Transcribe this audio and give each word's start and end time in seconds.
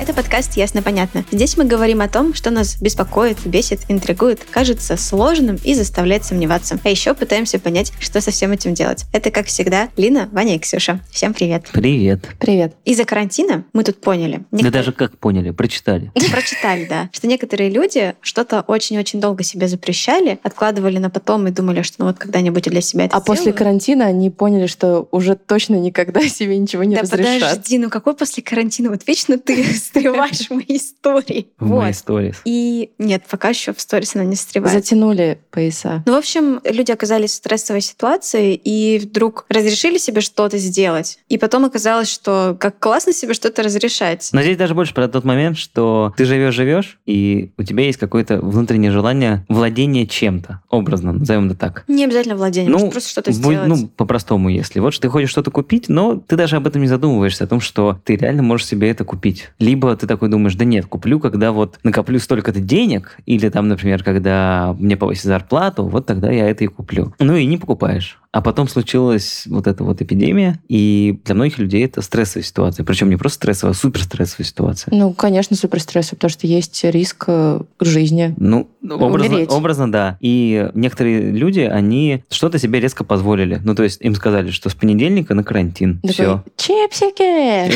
Это 0.00 0.14
подкаст 0.14 0.56
«Ясно-понятно». 0.56 1.24
Здесь 1.30 1.56
мы 1.56 1.64
говорим 1.64 2.00
о 2.00 2.08
том, 2.08 2.34
что 2.34 2.50
нас 2.50 2.80
беспокоит, 2.82 3.38
бесит, 3.46 3.82
интригует, 3.86 4.40
кажется 4.50 4.96
сложным 4.96 5.58
и 5.62 5.74
заставляет 5.74 6.24
сомневаться. 6.24 6.80
А 6.82 6.88
еще 6.88 7.14
пытаемся 7.14 7.60
понять, 7.60 7.92
что 8.00 8.20
со 8.20 8.32
всем 8.32 8.50
этим 8.50 8.74
делать. 8.74 9.04
Это, 9.12 9.30
как 9.30 9.46
всегда, 9.46 9.88
Лина, 9.96 10.28
Ваня 10.32 10.56
и 10.56 10.58
Ксюша. 10.58 11.00
Всем 11.12 11.32
привет. 11.34 11.66
Привет. 11.72 12.24
Привет. 12.40 12.74
Из-за 12.84 13.04
карантина 13.04 13.64
мы 13.72 13.84
тут 13.84 14.00
поняли. 14.00 14.38
Да 14.50 14.58
некоторые- 14.58 14.72
даже 14.72 14.92
как 14.92 15.16
поняли, 15.18 15.50
прочитали. 15.50 16.10
Прочитали, 16.32 16.86
да, 16.86 17.08
что 17.12 17.28
некоторые 17.28 17.70
люди 17.70 18.14
что-то 18.22 18.62
очень-очень 18.66 19.20
долго 19.20 19.44
себе 19.44 19.68
запрещали, 19.68 20.40
откладывали 20.42 20.98
на 20.98 21.10
потом 21.10 21.46
и 21.46 21.52
думали, 21.52 21.82
что 21.82 21.96
ну 22.00 22.06
вот 22.06 22.18
когда-нибудь 22.18 22.64
для 22.64 22.80
себя 22.80 23.04
это 23.04 23.16
А 23.16 23.20
после 23.20 23.52
карантина 23.52 24.06
они 24.06 24.30
поняли, 24.30 24.66
что 24.66 25.06
уже 25.12 25.36
точно 25.36 25.76
никогда 25.76 26.20
себе 26.28 26.58
ничего 26.58 26.82
не 26.82 26.96
Да 26.96 27.02
разрешат. 27.02 27.40
подожди, 27.52 27.78
ну 27.78 27.88
какой 27.88 28.14
после 28.16 28.42
карантина? 28.42 28.90
Вот 28.90 29.02
вечно 29.06 29.38
ты 29.38 29.62
встреваешь 29.92 30.48
в 30.48 30.50
мои 30.50 30.64
истории. 30.68 31.48
В 31.58 31.68
Вот. 31.68 31.80
моей 31.82 31.92
сторис. 31.94 32.40
И 32.44 32.90
нет, 32.98 33.24
пока 33.30 33.50
еще 33.50 33.72
в 33.72 33.80
сторис 33.80 34.14
она 34.14 34.24
не 34.24 34.36
встревает. 34.36 34.74
Затянули 34.74 35.38
пояса. 35.50 36.02
Ну, 36.06 36.14
в 36.14 36.16
общем, 36.16 36.60
люди 36.64 36.90
оказались 36.92 37.32
в 37.32 37.34
стрессовой 37.34 37.80
ситуации 37.80 38.54
и 38.54 38.98
вдруг 38.98 39.44
разрешили 39.48 39.98
себе 39.98 40.20
что-то 40.20 40.58
сделать. 40.58 41.18
И 41.28 41.38
потом 41.38 41.64
оказалось, 41.64 42.10
что 42.10 42.56
как 42.58 42.78
классно 42.78 43.12
себе 43.12 43.34
что-то 43.34 43.62
разрешать. 43.62 44.28
Но 44.32 44.42
здесь 44.42 44.56
даже 44.56 44.74
больше 44.74 44.94
про 44.94 45.08
тот 45.08 45.24
момент, 45.24 45.56
что 45.58 46.12
ты 46.16 46.24
живешь-живешь, 46.24 46.98
и 47.06 47.52
у 47.58 47.62
тебя 47.62 47.84
есть 47.84 47.98
какое-то 47.98 48.38
внутреннее 48.40 48.90
желание 48.90 49.44
владения 49.48 50.06
чем-то, 50.06 50.62
образно, 50.70 51.12
назовем 51.12 51.46
это 51.46 51.56
так. 51.56 51.84
Не 51.88 52.04
обязательно 52.04 52.36
владение, 52.36 52.70
Ну, 52.70 52.78
может 52.78 52.92
просто 52.92 53.10
что-то 53.10 53.30
будь- 53.32 53.38
сделать. 53.40 53.68
ну, 53.68 53.88
по-простому, 53.88 54.48
если. 54.48 54.80
Вот 54.80 54.92
что 54.94 55.02
ты 55.02 55.08
хочешь 55.08 55.30
что-то 55.30 55.50
купить, 55.50 55.88
но 55.88 56.16
ты 56.16 56.36
даже 56.36 56.56
об 56.56 56.66
этом 56.66 56.82
не 56.82 56.88
задумываешься, 56.88 57.44
о 57.44 57.46
том, 57.46 57.60
что 57.60 58.00
ты 58.04 58.16
реально 58.16 58.42
можешь 58.42 58.66
себе 58.66 58.88
это 58.90 59.04
купить. 59.04 59.50
Либо 59.58 59.71
ты 59.76 60.06
такой 60.06 60.28
думаешь, 60.28 60.54
да 60.54 60.64
нет, 60.64 60.86
куплю, 60.86 61.20
когда 61.20 61.52
вот 61.52 61.78
накоплю 61.82 62.18
столько-то 62.18 62.60
денег, 62.60 63.18
или 63.26 63.48
там, 63.48 63.68
например, 63.68 64.02
когда 64.02 64.74
мне 64.78 64.96
повысят 64.96 65.24
зарплату, 65.24 65.84
вот 65.84 66.06
тогда 66.06 66.30
я 66.30 66.48
это 66.48 66.64
и 66.64 66.68
куплю. 66.68 67.14
Ну 67.18 67.36
и 67.36 67.46
не 67.46 67.58
покупаешь. 67.58 68.21
А 68.32 68.40
потом 68.40 68.66
случилась 68.66 69.44
вот 69.46 69.66
эта 69.66 69.84
вот 69.84 70.00
эпидемия, 70.00 70.58
и 70.66 71.20
для 71.24 71.34
многих 71.34 71.58
людей 71.58 71.84
это 71.84 72.00
стрессовая 72.00 72.44
ситуация. 72.44 72.82
Причем 72.84 73.10
не 73.10 73.16
просто 73.16 73.36
стрессовая, 73.36 73.72
а 73.72 73.76
суперстрессовая 73.76 74.46
ситуация. 74.46 74.94
Ну, 74.94 75.12
конечно, 75.12 75.54
супер 75.54 75.80
стрессово, 75.80 76.16
потому 76.16 76.30
что 76.30 76.46
есть 76.46 76.82
риск 76.84 77.24
э, 77.26 77.60
жизни. 77.80 78.34
Ну, 78.38 78.70
образно, 78.82 79.34
Умереть. 79.34 79.50
образно, 79.50 79.92
да. 79.92 80.16
И 80.20 80.70
некоторые 80.74 81.30
люди, 81.30 81.60
они 81.60 82.24
что-то 82.30 82.58
себе 82.58 82.80
резко 82.80 83.04
позволили. 83.04 83.60
Ну, 83.62 83.74
то 83.74 83.82
есть 83.82 84.00
им 84.00 84.14
сказали, 84.14 84.50
что 84.50 84.70
с 84.70 84.74
понедельника 84.74 85.34
на 85.34 85.44
карантин. 85.44 86.00
Такой, 86.00 86.12
Все. 86.12 86.44
Чипсики! 86.56 87.68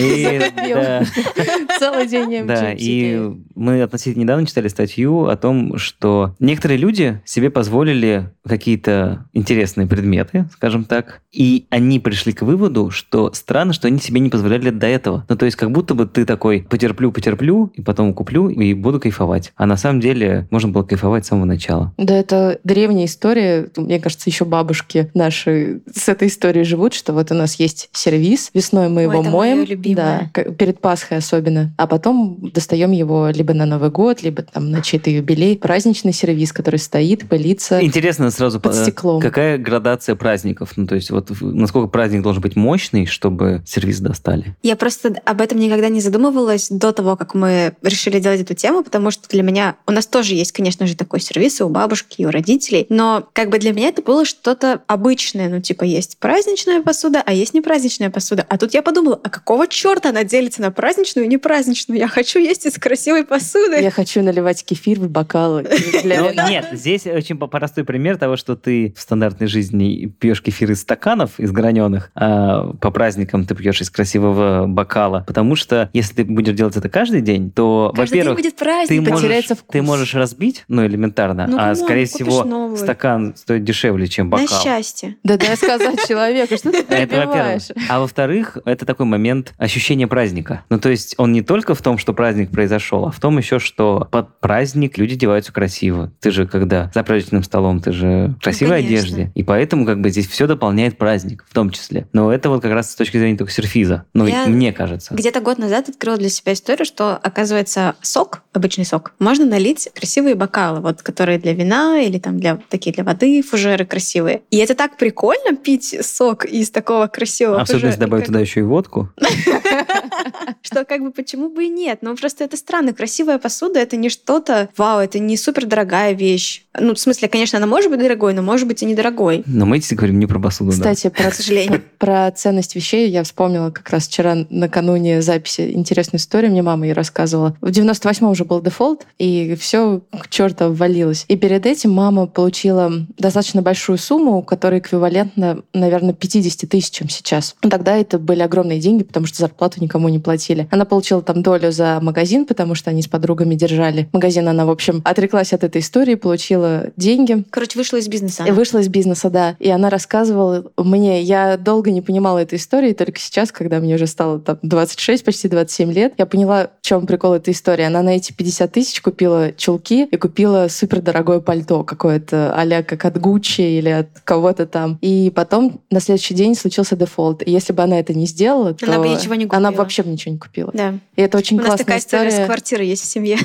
Целый 1.78 2.06
день 2.06 2.32
ем 2.32 2.46
да, 2.46 2.72
и 2.72 3.30
мы 3.54 3.82
относительно 3.82 4.22
недавно 4.22 4.46
читали 4.46 4.68
статью 4.68 5.26
о 5.26 5.36
том, 5.36 5.76
что 5.78 6.34
некоторые 6.38 6.78
люди 6.78 7.20
себе 7.24 7.50
позволили 7.50 8.30
какие-то 8.46 9.26
интересные 9.32 9.86
предметы, 9.86 10.45
скажем 10.52 10.84
так, 10.84 11.22
и 11.32 11.66
они 11.70 12.00
пришли 12.00 12.32
к 12.32 12.42
выводу, 12.42 12.90
что 12.90 13.32
странно, 13.32 13.72
что 13.72 13.88
они 13.88 13.98
себе 13.98 14.20
не 14.20 14.30
позволяли 14.30 14.70
до 14.70 14.86
этого. 14.86 15.24
Ну, 15.28 15.36
то 15.36 15.44
есть 15.44 15.56
как 15.56 15.70
будто 15.70 15.94
бы 15.94 16.06
ты 16.06 16.24
такой 16.24 16.66
потерплю, 16.68 17.12
потерплю, 17.12 17.70
и 17.74 17.82
потом 17.82 18.14
куплю, 18.14 18.48
и 18.48 18.74
буду 18.74 19.00
кайфовать. 19.00 19.52
А 19.56 19.66
на 19.66 19.76
самом 19.76 20.00
деле 20.00 20.46
можно 20.50 20.70
было 20.70 20.82
кайфовать 20.82 21.24
с 21.24 21.28
самого 21.28 21.44
начала. 21.44 21.92
Да, 21.98 22.14
это 22.14 22.58
древняя 22.64 23.06
история. 23.06 23.68
Мне 23.76 24.00
кажется, 24.00 24.30
еще 24.30 24.44
бабушки 24.44 25.10
наши 25.14 25.80
с 25.92 26.08
этой 26.08 26.28
историей 26.28 26.64
живут, 26.64 26.94
что 26.94 27.12
вот 27.12 27.30
у 27.30 27.34
нас 27.34 27.56
есть 27.56 27.88
сервис, 27.92 28.50
весной 28.54 28.88
мы 28.88 28.98
Ой, 28.98 29.02
его 29.04 29.20
это 29.22 29.30
моем, 29.30 29.66
да, 29.94 30.30
перед 30.58 30.80
Пасхой 30.80 31.18
особенно, 31.18 31.74
а 31.76 31.86
потом 31.86 32.50
достаем 32.52 32.92
его 32.92 33.28
либо 33.28 33.54
на 33.54 33.66
Новый 33.66 33.90
год, 33.90 34.22
либо 34.22 34.42
там 34.42 34.70
на 34.70 34.82
чей-то 34.82 35.10
юбилей. 35.10 35.58
Праздничный 35.58 36.12
сервис, 36.12 36.52
который 36.52 36.78
стоит, 36.78 37.28
пылится. 37.28 37.82
Интересно 37.84 38.30
сразу, 38.30 38.60
Под 38.60 38.74
э, 38.74 38.82
стеклом. 38.82 39.20
какая 39.20 39.58
градация 39.58 40.14
праздников? 40.36 40.72
Ну, 40.76 40.86
то 40.86 40.94
есть 40.94 41.10
вот 41.10 41.30
насколько 41.40 41.88
праздник 41.88 42.20
должен 42.20 42.42
быть 42.42 42.56
мощный, 42.56 43.06
чтобы 43.06 43.62
сервис 43.66 44.00
достали? 44.00 44.54
Я 44.62 44.76
просто 44.76 45.14
об 45.24 45.40
этом 45.40 45.58
никогда 45.58 45.88
не 45.88 46.00
задумывалась 46.00 46.68
до 46.68 46.92
того, 46.92 47.16
как 47.16 47.34
мы 47.34 47.74
решили 47.82 48.20
делать 48.20 48.42
эту 48.42 48.54
тему, 48.54 48.84
потому 48.84 49.10
что 49.10 49.28
для 49.30 49.42
меня... 49.42 49.76
У 49.86 49.92
нас 49.92 50.06
тоже 50.06 50.34
есть, 50.34 50.52
конечно 50.52 50.86
же, 50.86 50.94
такой 50.94 51.20
сервис 51.20 51.60
и 51.60 51.62
у 51.62 51.70
бабушки, 51.70 52.20
и 52.20 52.26
у 52.26 52.30
родителей, 52.30 52.86
но 52.90 53.26
как 53.32 53.48
бы 53.48 53.58
для 53.58 53.72
меня 53.72 53.88
это 53.88 54.02
было 54.02 54.26
что-то 54.26 54.82
обычное. 54.86 55.48
Ну, 55.48 55.60
типа, 55.62 55.84
есть 55.84 56.18
праздничная 56.18 56.82
посуда, 56.82 57.22
а 57.24 57.32
есть 57.32 57.54
непраздничная 57.54 58.10
посуда. 58.10 58.44
А 58.46 58.58
тут 58.58 58.74
я 58.74 58.82
подумала, 58.82 59.18
а 59.22 59.30
какого 59.30 59.66
черта 59.66 60.10
она 60.10 60.24
делится 60.24 60.60
на 60.60 60.70
праздничную 60.70 61.24
и 61.24 61.28
непраздничную? 61.28 61.98
Я 61.98 62.08
хочу 62.08 62.38
есть 62.38 62.66
из 62.66 62.74
красивой 62.74 63.24
посуды. 63.24 63.80
Я 63.80 63.90
хочу 63.90 64.22
наливать 64.22 64.64
кефир 64.64 65.00
в 65.00 65.08
бокалы. 65.08 65.66
Ну, 66.06 66.30
нет, 66.48 66.68
здесь 66.72 67.06
очень 67.06 67.36
простой 67.38 67.84
пример 67.84 68.16
того, 68.16 68.36
что 68.36 68.56
ты 68.56 68.94
в 68.96 69.00
стандартной 69.00 69.46
жизни 69.46 70.06
пьешь 70.26 70.42
кефир 70.42 70.72
из 70.72 70.80
стаканов, 70.80 71.38
из 71.38 71.52
граненых, 71.52 72.10
а 72.16 72.72
по 72.80 72.90
праздникам 72.90 73.44
ты 73.44 73.54
пьешь 73.54 73.80
из 73.80 73.90
красивого 73.90 74.66
бокала. 74.66 75.22
Потому 75.26 75.54
что 75.54 75.88
если 75.92 76.14
ты 76.14 76.24
будешь 76.24 76.54
делать 76.54 76.76
это 76.76 76.88
каждый 76.88 77.20
день, 77.20 77.52
то, 77.52 77.92
Каждый 77.94 78.12
день 78.14 78.18
во-первых, 78.22 78.38
будет 78.42 78.56
ты 78.56 78.64
праздник. 78.64 79.00
можешь, 79.02 79.16
потеряется 79.22 79.54
вкус. 79.54 79.68
ты 79.72 79.82
можешь 79.82 80.14
разбить, 80.14 80.64
ну, 80.66 80.84
элементарно, 80.84 81.46
Ну, 81.46 81.56
а, 81.56 81.60
come 81.60 81.69
on, 81.69 81.76
скорее 81.76 82.06
всего, 82.06 82.42
новую. 82.44 82.76
стакан 82.76 83.34
стоит 83.36 83.62
дешевле, 83.62 84.08
чем 84.08 84.28
На 84.30 84.38
бокал. 84.38 84.60
счастье. 84.62 85.16
Да 85.22 85.36
дай 85.36 85.56
сказать 85.56 86.06
человеку, 86.08 86.56
что 86.56 86.72
ты 86.72 86.78
Это 86.78 86.88
во-первых. 87.02 87.08
перебиваешь. 87.32 87.68
А 87.88 88.00
во-вторых, 88.00 88.58
это 88.64 88.84
такой 88.84 89.06
момент 89.06 89.54
ощущения 89.58 90.08
праздника. 90.08 90.64
Ну, 90.70 90.80
то 90.80 90.88
есть 90.88 91.14
он 91.18 91.32
не 91.32 91.42
только 91.42 91.74
в 91.76 91.82
том, 91.82 91.98
что 91.98 92.12
праздник 92.14 92.50
произошел, 92.50 93.06
а 93.06 93.10
в 93.12 93.20
том 93.20 93.38
еще, 93.38 93.60
что 93.60 94.08
под 94.10 94.40
праздник 94.40 94.98
люди 94.98 95.14
одеваются 95.14 95.52
красиво. 95.52 96.10
Ты 96.20 96.32
же, 96.32 96.46
когда 96.48 96.90
за 96.94 97.04
праздничным 97.04 97.44
столом, 97.44 97.80
ты 97.80 97.92
же 97.92 98.34
в 98.40 98.42
красивой 98.42 98.78
одежде. 98.78 99.30
И 99.34 99.42
поэтому 99.44 99.86
как 99.86 100.00
бы 100.00 100.10
здесь 100.16 100.28
все 100.28 100.46
дополняет 100.46 100.96
праздник 100.96 101.44
в 101.48 101.52
том 101.52 101.70
числе. 101.70 102.08
Но 102.12 102.32
это 102.32 102.48
вот 102.48 102.62
как 102.62 102.72
раз 102.72 102.90
с 102.90 102.94
точки 102.94 103.18
зрения 103.18 103.36
только 103.36 103.52
серфиза. 103.52 104.04
Ну, 104.14 104.26
Я 104.26 104.46
мне 104.46 104.72
кажется. 104.72 105.14
Где-то 105.14 105.40
год 105.40 105.58
назад 105.58 105.88
открыла 105.90 106.16
для 106.16 106.30
себя 106.30 106.54
историю, 106.54 106.86
что, 106.86 107.16
оказывается, 107.16 107.96
сок, 108.00 108.42
обычный 108.54 108.86
сок, 108.86 109.12
можно 109.18 109.44
налить 109.44 109.88
в 109.94 109.98
красивые 109.98 110.34
бокалы, 110.34 110.80
вот, 110.80 111.02
которые 111.02 111.38
для 111.38 111.52
вина 111.52 112.00
или 112.00 112.18
там 112.18 112.38
для 112.40 112.58
такие 112.70 112.94
для 112.94 113.04
воды, 113.04 113.42
фужеры 113.42 113.84
красивые. 113.84 114.42
И 114.50 114.56
это 114.56 114.74
так 114.74 114.96
прикольно 114.96 115.54
пить 115.54 115.96
сок 116.00 116.44
из 116.46 116.70
такого 116.70 117.06
красивого 117.08 117.60
если 117.60 117.74
фужера. 117.74 117.96
добавить 117.96 118.24
Как- 118.24 118.28
туда 118.28 118.40
еще 118.40 118.60
и 118.60 118.62
водку. 118.62 119.10
Что 120.62 120.84
как 120.84 121.02
бы 121.02 121.10
почему 121.12 121.48
бы 121.50 121.64
и 121.64 121.68
нет? 121.68 121.98
Ну 122.02 122.16
просто 122.16 122.44
это 122.44 122.56
странно. 122.56 122.92
Красивая 122.92 123.38
посуда— 123.38 123.78
это 123.80 123.96
не 123.96 124.08
что-то, 124.08 124.68
вау, 124.76 125.00
это 125.00 125.18
не 125.18 125.36
супер 125.36 125.66
дорогая 125.66 126.12
вещь. 126.12 126.65
Ну, 126.78 126.94
в 126.94 126.98
смысле, 126.98 127.28
конечно, 127.28 127.58
она 127.58 127.66
может 127.66 127.90
быть 127.90 128.00
дорогой, 128.00 128.34
но 128.34 128.42
может 128.42 128.66
быть 128.66 128.82
и 128.82 128.86
недорогой, 128.86 129.42
Но 129.46 129.66
мы 129.66 129.78
здесь 129.78 129.96
говорим 129.96 130.18
не 130.18 130.26
про 130.26 130.38
посуду, 130.38 130.70
да. 130.70 130.76
Кстати, 130.76 131.08
про, 131.08 131.30
к 131.30 131.34
сожалению. 131.34 131.82
про 131.98 132.30
ценность 132.30 132.74
вещей 132.74 133.10
я 133.10 133.22
вспомнила 133.22 133.70
как 133.70 133.88
раз 133.90 134.06
вчера 134.08 134.36
накануне 134.50 135.22
записи 135.22 135.72
интересную 135.72 136.20
историю. 136.20 136.50
Мне 136.50 136.62
мама 136.62 136.86
ее 136.86 136.92
рассказывала. 136.92 137.56
В 137.60 137.68
98-м 137.68 138.30
уже 138.30 138.44
был 138.44 138.60
дефолт, 138.60 139.06
и 139.18 139.56
все 139.58 140.00
к 140.18 140.28
черту 140.28 140.66
обвалилось. 140.66 141.24
И 141.28 141.36
перед 141.36 141.66
этим 141.66 141.92
мама 141.92 142.26
получила 142.26 142.92
достаточно 143.18 143.62
большую 143.62 143.98
сумму, 143.98 144.42
которая 144.42 144.80
эквивалентна, 144.80 145.62
наверное, 145.72 146.14
50 146.14 146.68
тысячам 146.68 147.08
сейчас. 147.08 147.56
Тогда 147.60 147.96
это 147.96 148.18
были 148.18 148.42
огромные 148.42 148.80
деньги, 148.80 149.04
потому 149.04 149.26
что 149.26 149.38
зарплату 149.38 149.82
никому 149.82 150.08
не 150.08 150.18
платили. 150.18 150.68
Она 150.70 150.84
получила 150.84 151.22
там 151.22 151.42
долю 151.42 151.72
за 151.72 151.98
магазин, 152.00 152.44
потому 152.46 152.74
что 152.74 152.90
они 152.90 153.02
с 153.02 153.08
подругами 153.08 153.54
держали 153.54 154.08
магазин. 154.12 154.48
Она, 154.48 154.66
в 154.66 154.70
общем, 154.70 155.02
отреклась 155.04 155.52
от 155.52 155.64
этой 155.64 155.80
истории, 155.80 156.14
получила 156.14 156.65
деньги. 156.96 157.44
Короче, 157.50 157.78
вышла 157.78 157.96
из 157.96 158.08
бизнеса. 158.08 158.44
И 158.44 158.50
вышла 158.50 158.78
из 158.78 158.88
бизнеса, 158.88 159.30
да. 159.30 159.56
И 159.58 159.70
она 159.70 159.90
рассказывала 159.90 160.70
мне, 160.76 161.22
я 161.22 161.56
долго 161.56 161.90
не 161.90 162.02
понимала 162.02 162.38
этой 162.38 162.58
истории, 162.58 162.92
только 162.92 163.18
сейчас, 163.18 163.52
когда 163.52 163.80
мне 163.80 163.94
уже 163.94 164.06
стало 164.06 164.38
там 164.40 164.58
26, 164.62 165.24
почти 165.24 165.48
27 165.48 165.92
лет, 165.92 166.14
я 166.18 166.26
поняла, 166.26 166.70
в 166.80 166.86
чем 166.86 167.06
прикол 167.06 167.34
этой 167.34 167.52
истории. 167.52 167.84
Она 167.84 168.02
на 168.02 168.16
эти 168.16 168.32
50 168.32 168.72
тысяч 168.72 169.00
купила 169.00 169.52
чулки 169.52 170.04
и 170.10 170.16
купила 170.16 170.68
супер 170.68 171.00
дорогое 171.00 171.40
пальто 171.40 171.84
какое-то, 171.84 172.52
а 172.54 172.82
как 172.82 173.04
от 173.04 173.18
Гуччи 173.18 173.62
или 173.62 173.88
от 173.88 174.08
кого-то 174.24 174.66
там. 174.66 174.98
И 175.00 175.32
потом 175.34 175.80
на 175.90 176.00
следующий 176.00 176.34
день 176.34 176.54
случился 176.54 176.96
дефолт. 176.96 177.42
И 177.46 177.50
если 177.50 177.72
бы 177.72 177.82
она 177.82 177.98
это 177.98 178.12
не 178.14 178.26
сделала, 178.26 178.74
то 178.74 178.86
Она 178.86 178.98
бы 178.98 179.08
ничего 179.08 179.34
не 179.34 179.44
она 179.44 179.70
бы 179.70 179.76
купила. 179.76 179.82
вообще 179.82 180.02
бы 180.02 180.10
ничего 180.10 180.32
не 180.32 180.38
купила. 180.38 180.70
Да. 180.74 180.94
И 181.16 181.22
это 181.22 181.38
очень 181.38 181.56
У 181.56 181.60
нас 181.60 181.68
классная 181.68 181.84
такая 181.84 181.98
история 181.98 182.28
история. 182.28 182.44
с 182.44 182.46
квартирой 182.46 182.88
есть 182.88 183.02
в 183.02 183.06
семье. 183.06 183.38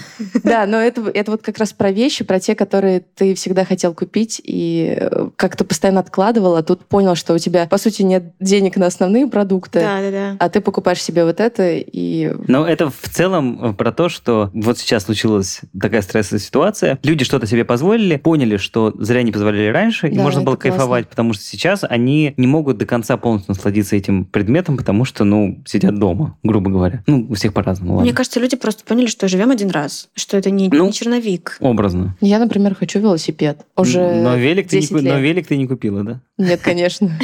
Да, 0.43 0.65
но 0.65 0.77
это, 0.77 1.01
это 1.13 1.31
вот 1.31 1.41
как 1.41 1.57
раз 1.57 1.73
про 1.73 1.91
вещи, 1.91 2.23
про 2.23 2.39
те, 2.39 2.55
которые 2.55 3.01
ты 3.15 3.35
всегда 3.35 3.65
хотел 3.65 3.93
купить 3.93 4.41
и 4.43 4.97
э, 4.99 5.29
как-то 5.35 5.63
постоянно 5.63 5.99
откладывал, 5.99 6.55
а 6.55 6.63
тут 6.63 6.85
понял, 6.85 7.15
что 7.15 7.33
у 7.33 7.37
тебя, 7.37 7.65
по 7.67 7.77
сути, 7.77 8.01
нет 8.03 8.23
денег 8.39 8.77
на 8.77 8.87
основные 8.87 9.27
продукты, 9.27 9.79
Да, 9.79 10.01
да, 10.01 10.11
да. 10.11 10.35
а 10.39 10.49
ты 10.49 10.61
покупаешь 10.61 11.01
себе 11.01 11.25
вот 11.25 11.39
это 11.39 11.69
и... 11.71 12.31
Но 12.47 12.65
это 12.67 12.89
в 12.89 13.09
целом 13.09 13.59
э, 13.63 13.73
про 13.73 13.91
то, 13.91 14.09
что 14.09 14.49
вот 14.53 14.77
сейчас 14.79 15.03
случилась 15.05 15.61
такая 15.79 16.01
стрессовая 16.01 16.39
ситуация. 16.39 16.99
Люди 17.03 17.23
что-то 17.25 17.47
себе 17.47 17.65
позволили, 17.65 18.17
поняли, 18.17 18.57
что 18.57 18.93
зря 18.99 19.23
не 19.23 19.31
позволяли 19.31 19.67
раньше, 19.71 20.07
и 20.07 20.15
Да, 20.15 20.21
можно 20.23 20.39
это 20.39 20.45
было 20.45 20.55
классно. 20.55 20.71
кайфовать, 20.71 21.07
потому 21.07 21.33
что 21.33 21.43
сейчас 21.43 21.83
они 21.87 22.33
не 22.37 22.47
могут 22.47 22.77
до 22.77 22.85
конца 22.85 23.17
полностью 23.17 23.53
насладиться 23.53 23.95
этим 23.95 24.25
предметом, 24.25 24.77
потому 24.77 25.05
что, 25.05 25.23
ну, 25.23 25.61
сидят 25.65 25.97
дома, 25.99 26.37
грубо 26.43 26.69
говоря. 26.71 27.03
Ну, 27.07 27.27
у 27.29 27.33
всех 27.35 27.53
по-разному. 27.53 27.99
Мне 28.01 28.13
кажется, 28.13 28.39
люди 28.39 28.55
просто 28.55 28.83
поняли, 28.85 29.07
что 29.07 29.27
живем 29.27 29.51
один 29.51 29.69
раз, 29.69 30.09
что 30.15 30.37
это 30.37 30.49
не, 30.51 30.69
Ну, 30.69 30.85
не 30.87 30.93
черновик. 30.93 31.57
Образно. 31.59 32.15
Я, 32.21 32.39
например, 32.39 32.75
хочу 32.75 32.99
велосипед. 33.01 33.65
Уже 33.75 33.99
но 34.21 34.35
велик, 34.35 34.67
ты 34.69 34.77
не, 34.77 34.81
10 34.81 34.89
ку- 34.93 35.01
но 35.01 35.01
лет. 35.15 35.21
велик 35.21 35.47
ты 35.47 35.57
не 35.57 35.67
купила, 35.67 36.03
да? 36.03 36.21
Нет, 36.37 36.61
конечно. 36.61 37.11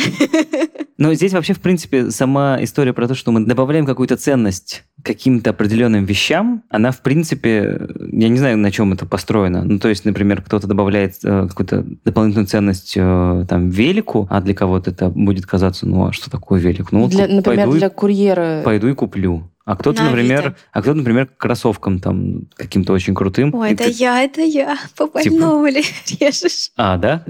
Но 0.98 1.14
здесь 1.14 1.32
вообще, 1.32 1.54
в 1.54 1.60
принципе, 1.60 2.10
сама 2.10 2.58
история 2.62 2.92
про 2.92 3.08
то, 3.08 3.14
что 3.14 3.32
мы 3.32 3.46
добавляем 3.46 3.86
какую-то 3.86 4.18
ценность 4.18 4.84
каким-то 5.04 5.52
определенным 5.52 6.06
вещам, 6.06 6.64
она, 6.70 6.90
в 6.92 7.02
принципе, 7.02 7.88
я 8.12 8.30
не 8.30 8.38
знаю, 8.40 8.58
на 8.58 8.72
чем 8.72 8.94
это 8.94 9.06
построено. 9.06 9.64
Ну, 9.64 9.78
то 9.78 9.90
есть, 9.90 10.06
например, 10.06 10.42
кто-то 10.42 10.66
добавляет 10.66 11.14
э, 11.24 11.48
какую-то 11.48 11.86
дополнительную 12.04 12.48
ценность 12.48 12.94
э, 12.98 13.46
там 13.48 13.70
велику, 13.70 14.28
а 14.32 14.42
для 14.42 14.56
кого-то 14.56 14.90
это 14.90 15.10
будет 15.10 15.46
казаться, 15.46 15.88
ну, 15.88 16.08
а 16.08 16.14
что 16.14 16.32
такое 16.32 16.60
велик? 16.60 16.92
Ну, 16.92 17.02
вот 17.02 17.12
Для- 17.12 17.28
куп- 17.28 17.36
например, 17.36 17.66
пойду, 17.66 17.78
для 17.78 17.90
курьера... 17.90 18.62
пойду 18.66 18.88
и 18.88 18.94
куплю. 18.94 19.52
А 19.68 19.76
кто-то, 19.76 20.02
На 20.02 20.12
например, 20.12 20.40
Авито. 20.40 20.56
а 20.72 20.82
кто-то, 20.82 20.98
например, 21.00 21.26
к 21.26 21.36
кроссовкам 21.36 22.00
там 22.00 22.48
каким-то 22.56 22.94
очень 22.94 23.14
крутым. 23.14 23.54
Ой, 23.54 23.74
это 23.74 23.84
ты- 23.84 23.90
я, 23.92 24.24
это 24.24 24.40
я. 24.42 24.78
По 24.96 25.08
больному 25.08 25.66
ли 25.66 25.84
режешь? 26.22 26.72
А, 26.78 26.96
да? 26.98 27.26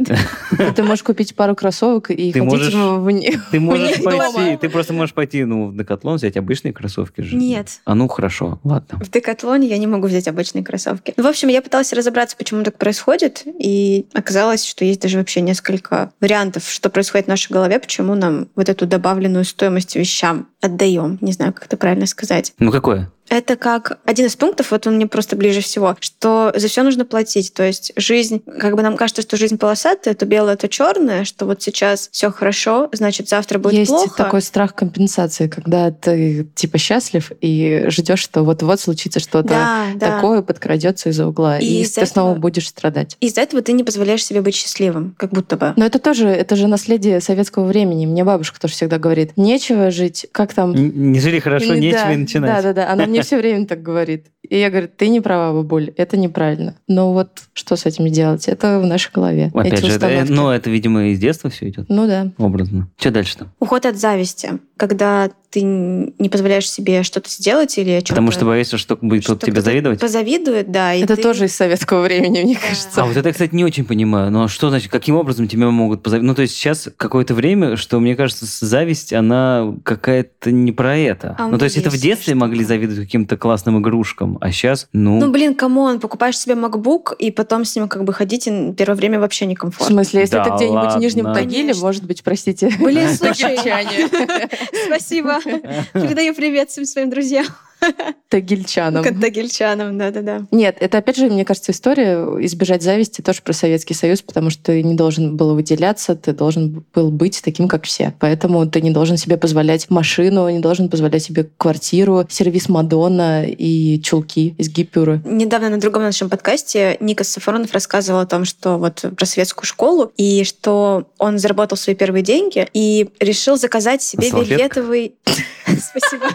Ты 0.76 0.84
можешь 0.84 1.02
купить 1.02 1.36
пару 1.36 1.56
кроссовок 1.56 2.12
и 2.12 2.32
Ты 2.32 2.40
ходить 2.40 2.44
можешь- 2.44 2.74
в 2.76 3.10
них. 3.10 3.50
Ты 3.50 3.60
можешь 3.60 4.04
пойти, 4.04 4.56
ты 4.58 4.70
просто 4.70 4.94
можешь 4.94 5.16
пойти, 5.16 5.46
ну, 5.46 5.70
в 5.70 5.76
Декатлон 5.78 6.18
взять 6.18 6.38
обычные 6.38 6.74
кроссовки 6.74 7.22
же. 7.22 7.36
Нет. 7.36 7.80
А 7.86 7.96
ну, 7.96 8.08
хорошо, 8.08 8.60
ладно. 8.64 9.00
В 9.04 9.10
Декатлоне 9.10 9.68
я 9.68 9.80
не 9.80 9.88
могу 9.88 10.06
взять 10.06 10.28
обычные 10.28 10.64
кроссовки. 10.64 11.16
Ну, 11.18 11.24
в 11.24 11.28
общем, 11.28 11.48
я 11.48 11.64
пыталась 11.64 11.92
разобраться, 11.92 12.38
почему 12.38 12.64
так 12.64 12.78
происходит, 12.78 13.42
и 13.48 14.06
оказалось, 14.14 14.64
что 14.64 14.86
есть 14.86 15.02
даже 15.02 15.18
вообще 15.18 15.42
несколько 15.42 16.12
вариантов, 16.22 16.70
что 16.70 16.92
происходит 16.92 17.26
в 17.26 17.30
нашей 17.30 17.52
голове, 17.52 17.80
почему 17.80 18.14
нам 18.14 18.48
вот 18.56 18.70
эту 18.70 18.86
добавленную 18.86 19.44
стоимость 19.44 19.96
вещам 19.96 20.50
отдаем. 20.62 21.18
Не 21.22 21.32
знаю, 21.32 21.52
как 21.52 21.66
это 21.66 21.78
правильно 21.78 22.06
сказать. 22.06 22.27
Ну, 22.60 22.72
какое? 22.72 23.12
Это 23.30 23.56
как 23.56 24.00
один 24.06 24.26
из 24.28 24.36
пунктов, 24.36 24.72
вот 24.72 24.88
он 24.88 24.96
мне 24.96 25.08
просто 25.08 25.36
ближе 25.36 25.62
всего, 25.62 25.96
что 26.00 26.54
за 26.56 26.68
все 26.68 26.84
нужно 26.84 27.06
платить. 27.06 27.54
То 27.54 27.64
есть 27.64 27.92
жизнь, 27.96 28.42
как 28.60 28.76
бы 28.76 28.82
нам 28.82 28.96
кажется, 28.98 29.22
что 29.22 29.38
жизнь 29.38 29.58
полосатая, 29.58 30.14
то 30.14 30.26
белое, 30.26 30.56
то 30.56 30.68
черное, 30.70 31.24
что 31.26 31.46
вот 31.46 31.62
сейчас 31.62 32.10
все 32.12 32.32
хорошо, 32.32 32.90
значит 32.94 33.28
завтра 33.30 33.60
будет 33.60 33.74
Есть 33.74 33.92
плохо. 33.92 34.16
такой 34.24 34.42
страх 34.42 34.74
компенсации, 34.76 35.48
когда 35.48 35.92
ты 35.92 36.48
типа 36.56 36.78
счастлив 36.78 37.32
и 37.42 37.86
ждешь, 37.90 38.20
что 38.20 38.44
вот-вот 38.44 38.80
случится 38.80 39.20
что-то 39.20 39.50
да, 39.50 39.86
да. 39.96 40.16
такое, 40.16 40.42
подкрадется 40.42 41.10
из-за 41.10 41.28
угла, 41.28 41.58
И 41.60 41.66
и, 41.66 41.82
из-за 41.82 42.02
ты 42.02 42.08
снова 42.08 42.32
этого- 42.32 42.42
будешь 42.42 42.68
страдать. 42.68 43.18
Из-за 43.20 43.42
этого 43.42 43.62
ты 43.62 43.74
не 43.74 43.84
позволяешь 43.84 44.24
себе 44.26 44.42
быть 44.42 44.56
счастливым, 44.56 45.16
как 45.18 45.32
будто 45.32 45.58
бы. 45.58 45.74
Но 45.76 45.86
это 45.86 46.00
тоже, 46.00 46.28
это 46.30 46.56
же 46.56 46.68
наследие 46.68 47.20
советского 47.22 47.66
времени. 47.66 48.06
Мне 48.06 48.24
бабушка 48.24 48.60
тоже 48.60 48.74
всегда 48.74 48.98
говорит, 49.00 49.32
нечего 49.36 49.92
жить, 49.92 50.28
как 50.32 50.54
там... 50.54 50.72
Н- 50.74 51.12
Не 51.12 51.20
жили 51.20 51.40
хорошо, 51.40 51.74
Или- 51.74 51.80
нечего 51.80 52.02
да, 52.06 52.14
и 52.14 52.18
начинать. 52.18 52.52
Да, 52.56 52.62
да, 52.62 52.74
да. 52.74 52.92
Она 52.92 53.06
мне 53.06 53.17
все 53.24 53.38
время 53.38 53.66
так 53.66 53.82
говорит. 53.82 54.28
И 54.48 54.58
я 54.58 54.70
говорю, 54.70 54.90
ты 54.96 55.10
не 55.10 55.20
права, 55.22 55.54
бабуль, 55.54 55.92
это 55.98 56.18
неправильно. 56.18 56.76
Но 56.88 57.14
вот 57.14 57.44
что 57.54 57.76
с 57.76 57.86
этим 57.86 58.08
делать? 58.08 58.48
Это 58.48 58.80
в 58.80 58.86
нашей 58.86 59.12
голове. 59.12 59.52
Опять 59.54 59.74
эти 59.74 59.86
же, 59.88 59.96
это, 59.98 60.26
ну, 60.32 60.50
это, 60.50 60.70
видимо, 60.70 61.08
из 61.08 61.20
детства 61.20 61.50
все 61.50 61.70
идет, 61.70 61.86
Ну 61.90 62.08
да. 62.08 62.32
образно. 62.38 62.90
Что 62.98 63.12
дальше-то? 63.12 63.48
Уход 63.60 63.86
от 63.86 63.98
зависти, 63.98 64.52
когда 64.78 65.30
ты 65.50 65.62
не 65.62 66.30
позволяешь 66.30 66.70
себе 66.70 67.04
что-то 67.04 67.30
сделать 67.30 67.78
или 67.78 68.00
что-то... 68.00 68.14
Потому 68.14 68.32
что 68.32 68.46
боишься, 68.46 68.78
что 68.78 68.98
будет 69.00 69.24
кто-то 69.24 69.46
тебе 69.46 69.62
завидовать? 69.62 70.00
Позавидует, 70.02 70.72
да. 70.72 70.94
и 70.94 71.02
это 71.04 71.16
ты- 71.16 71.22
тоже 71.22 71.46
из 71.46 71.56
советского 71.56 72.02
времени, 72.02 72.44
мне 72.44 72.54
Да. 72.56 72.60
кажется. 72.68 73.02
А 73.02 73.06
вот 73.06 73.16
это, 73.18 73.32
кстати, 73.32 73.56
не 73.56 73.64
очень 73.64 73.86
понимаю. 73.86 74.30
Ну, 74.32 74.44
а 74.44 74.48
что 74.50 74.70
значит, 74.70 74.92
каким 74.92 75.16
образом 75.16 75.48
тебя 75.48 75.70
могут 75.70 76.04
позавидовать? 76.04 76.28
Ну, 76.28 76.36
то 76.36 76.42
есть 76.42 76.56
сейчас 76.56 76.90
какое-то 76.98 77.34
время, 77.34 77.78
что, 77.78 78.00
мне 78.00 78.16
кажется, 78.16 78.46
зависть, 78.66 79.14
она 79.14 79.74
какая-то 79.84 80.52
не 80.52 80.72
про 80.72 80.98
это. 80.98 81.36
А 81.40 81.48
ну, 81.48 81.58
то 81.58 81.66
есть 81.66 81.78
это 81.78 81.90
в 81.90 81.98
детстве 81.98 82.36
могли 82.36 82.64
завидовать 82.64 83.00
каким-то 83.06 83.38
классным 83.38 83.80
игрушкам, 83.80 84.38
а 84.42 84.52
сейчас, 84.52 84.88
ну... 84.94 85.20
Ну, 85.20 85.32
блин, 85.32 85.56
come 85.56 85.81
on, 85.81 86.00
покупаешь 86.00 86.38
себе 86.38 86.56
MacBook, 86.56 87.16
и 87.18 87.32
потом 87.32 87.66
с 87.66 87.76
ним 87.76 87.88
как 87.88 88.04
бы 88.04 88.14
ходить 88.14 88.48
и 88.48 88.74
первое 88.74 88.96
время 88.98 89.20
вообще 89.20 89.46
В 89.46 89.50
некомфортно. 89.50 89.94
смысле, 89.96 90.22
если 90.22 90.36
Да 90.36 90.42
это 90.44 90.56
где-нибудь 90.56 90.94
в 90.94 90.98
Нижнем. 91.00 91.34
Тагиле, 91.34 91.74
может 91.76 92.04
быть, 92.04 92.24
простите. 92.24 92.72
Блин, 92.80 93.10
слушай, 93.16 93.58
спасибо. 94.88 95.37
Передаю 95.94 96.34
привет 96.34 96.70
всем 96.70 96.86
своим 96.86 97.10
друзьям. 97.10 97.46
Тагильчанам. 98.30 99.04
Тагильчанам, 99.04 99.98
да-да-да. 99.98 100.46
Нет, 100.52 100.78
это 100.80 100.98
опять 100.98 101.18
же, 101.18 101.30
мне 101.30 101.46
кажется, 101.46 101.72
история 101.72 102.18
избежать 102.46 102.82
зависти 102.84 103.22
тоже 103.22 103.42
про 103.42 103.54
Советский 103.54 103.94
Союз, 103.94 104.22
потому 104.22 104.50
что 104.50 104.64
ты 104.64 104.84
не 104.84 104.96
должен 104.96 105.38
был 105.38 105.56
выделяться, 105.56 106.16
ты 106.16 106.34
должен 106.34 106.84
был 106.94 107.12
быть 107.12 107.42
таким, 107.44 107.68
как 107.68 107.86
все. 107.86 108.14
Поэтому 108.20 108.66
ты 108.68 108.82
не 108.82 108.92
должен 108.92 109.18
себе 109.18 109.38
позволять 109.38 109.90
машину, 109.90 110.50
не 110.50 110.60
должен 110.60 110.90
позволять 110.90 111.24
себе 111.24 111.50
квартиру, 111.58 112.26
сервис 112.30 112.70
Мадонна 112.70 113.46
и 113.46 114.02
чулки 114.02 114.56
из 114.58 114.70
гипюры. 114.70 115.22
Недавно 115.26 115.70
на 115.70 115.80
другом 115.80 116.04
нашем 116.04 116.30
подкасте 116.30 116.98
Никас 117.00 117.30
Сафронов 117.30 117.74
рассказывал 117.74 118.20
о 118.20 118.26
том, 118.26 118.46
что 118.46 118.78
вот 118.78 119.06
про 119.16 119.26
советскую 119.26 119.66
школу, 119.66 120.12
и 120.18 120.44
что 120.44 121.08
он 121.18 121.38
заработал 121.40 121.78
свои 121.78 121.96
первые 121.96 122.24
деньги 122.24 122.68
и 122.74 123.10
решил 123.20 123.58
заказать 123.58 124.02
себе 124.02 124.30
Салфетка? 124.30 124.54
вельветовый... 124.54 125.16
Спасибо. 125.66 126.26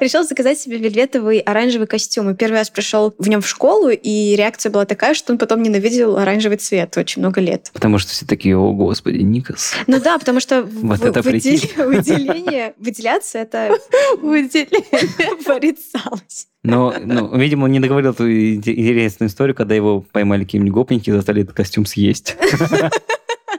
Решил 0.00 0.24
заказать 0.24 0.58
себе 0.58 0.76
вельветовый 0.78 1.38
оранжевый 1.38 1.86
костюм. 1.86 2.30
И 2.30 2.34
первый 2.34 2.56
раз 2.58 2.70
пришел 2.70 3.14
в 3.18 3.28
нем 3.28 3.40
в 3.40 3.48
школу, 3.48 3.88
и 3.90 4.34
реакция 4.36 4.70
была 4.70 4.84
такая, 4.84 5.14
что 5.14 5.32
он 5.32 5.38
потом 5.38 5.62
ненавидел 5.62 6.16
оранжевый 6.18 6.58
цвет 6.58 6.96
очень 6.98 7.22
много 7.22 7.40
лет. 7.40 7.70
Потому 7.72 7.98
что 7.98 8.10
все 8.12 8.26
такие, 8.26 8.56
о, 8.58 8.72
господи, 8.72 9.18
Никас. 9.18 9.74
Ну 9.86 10.00
да, 10.00 10.18
потому 10.18 10.40
что 10.40 10.62
в- 10.62 10.86
Вот 10.86 11.00
это 11.02 11.20
выдел- 11.20 11.86
выделение, 11.86 12.74
выделяться 12.78 13.38
это 13.38 13.76
порицалось. 15.44 16.48
Но, 16.62 16.92
ну, 17.04 17.36
видимо, 17.36 17.64
он 17.64 17.72
не 17.72 17.80
договорил 17.80 18.10
эту 18.10 18.28
инте- 18.28 18.74
интересную 18.74 19.28
историю, 19.28 19.54
когда 19.54 19.74
его 19.74 20.00
поймали 20.00 20.42
какие-нибудь 20.44 20.72
гопники 20.72 21.10
и 21.10 21.12
заставили 21.12 21.44
этот 21.44 21.54
костюм 21.56 21.86
съесть. 21.86 22.36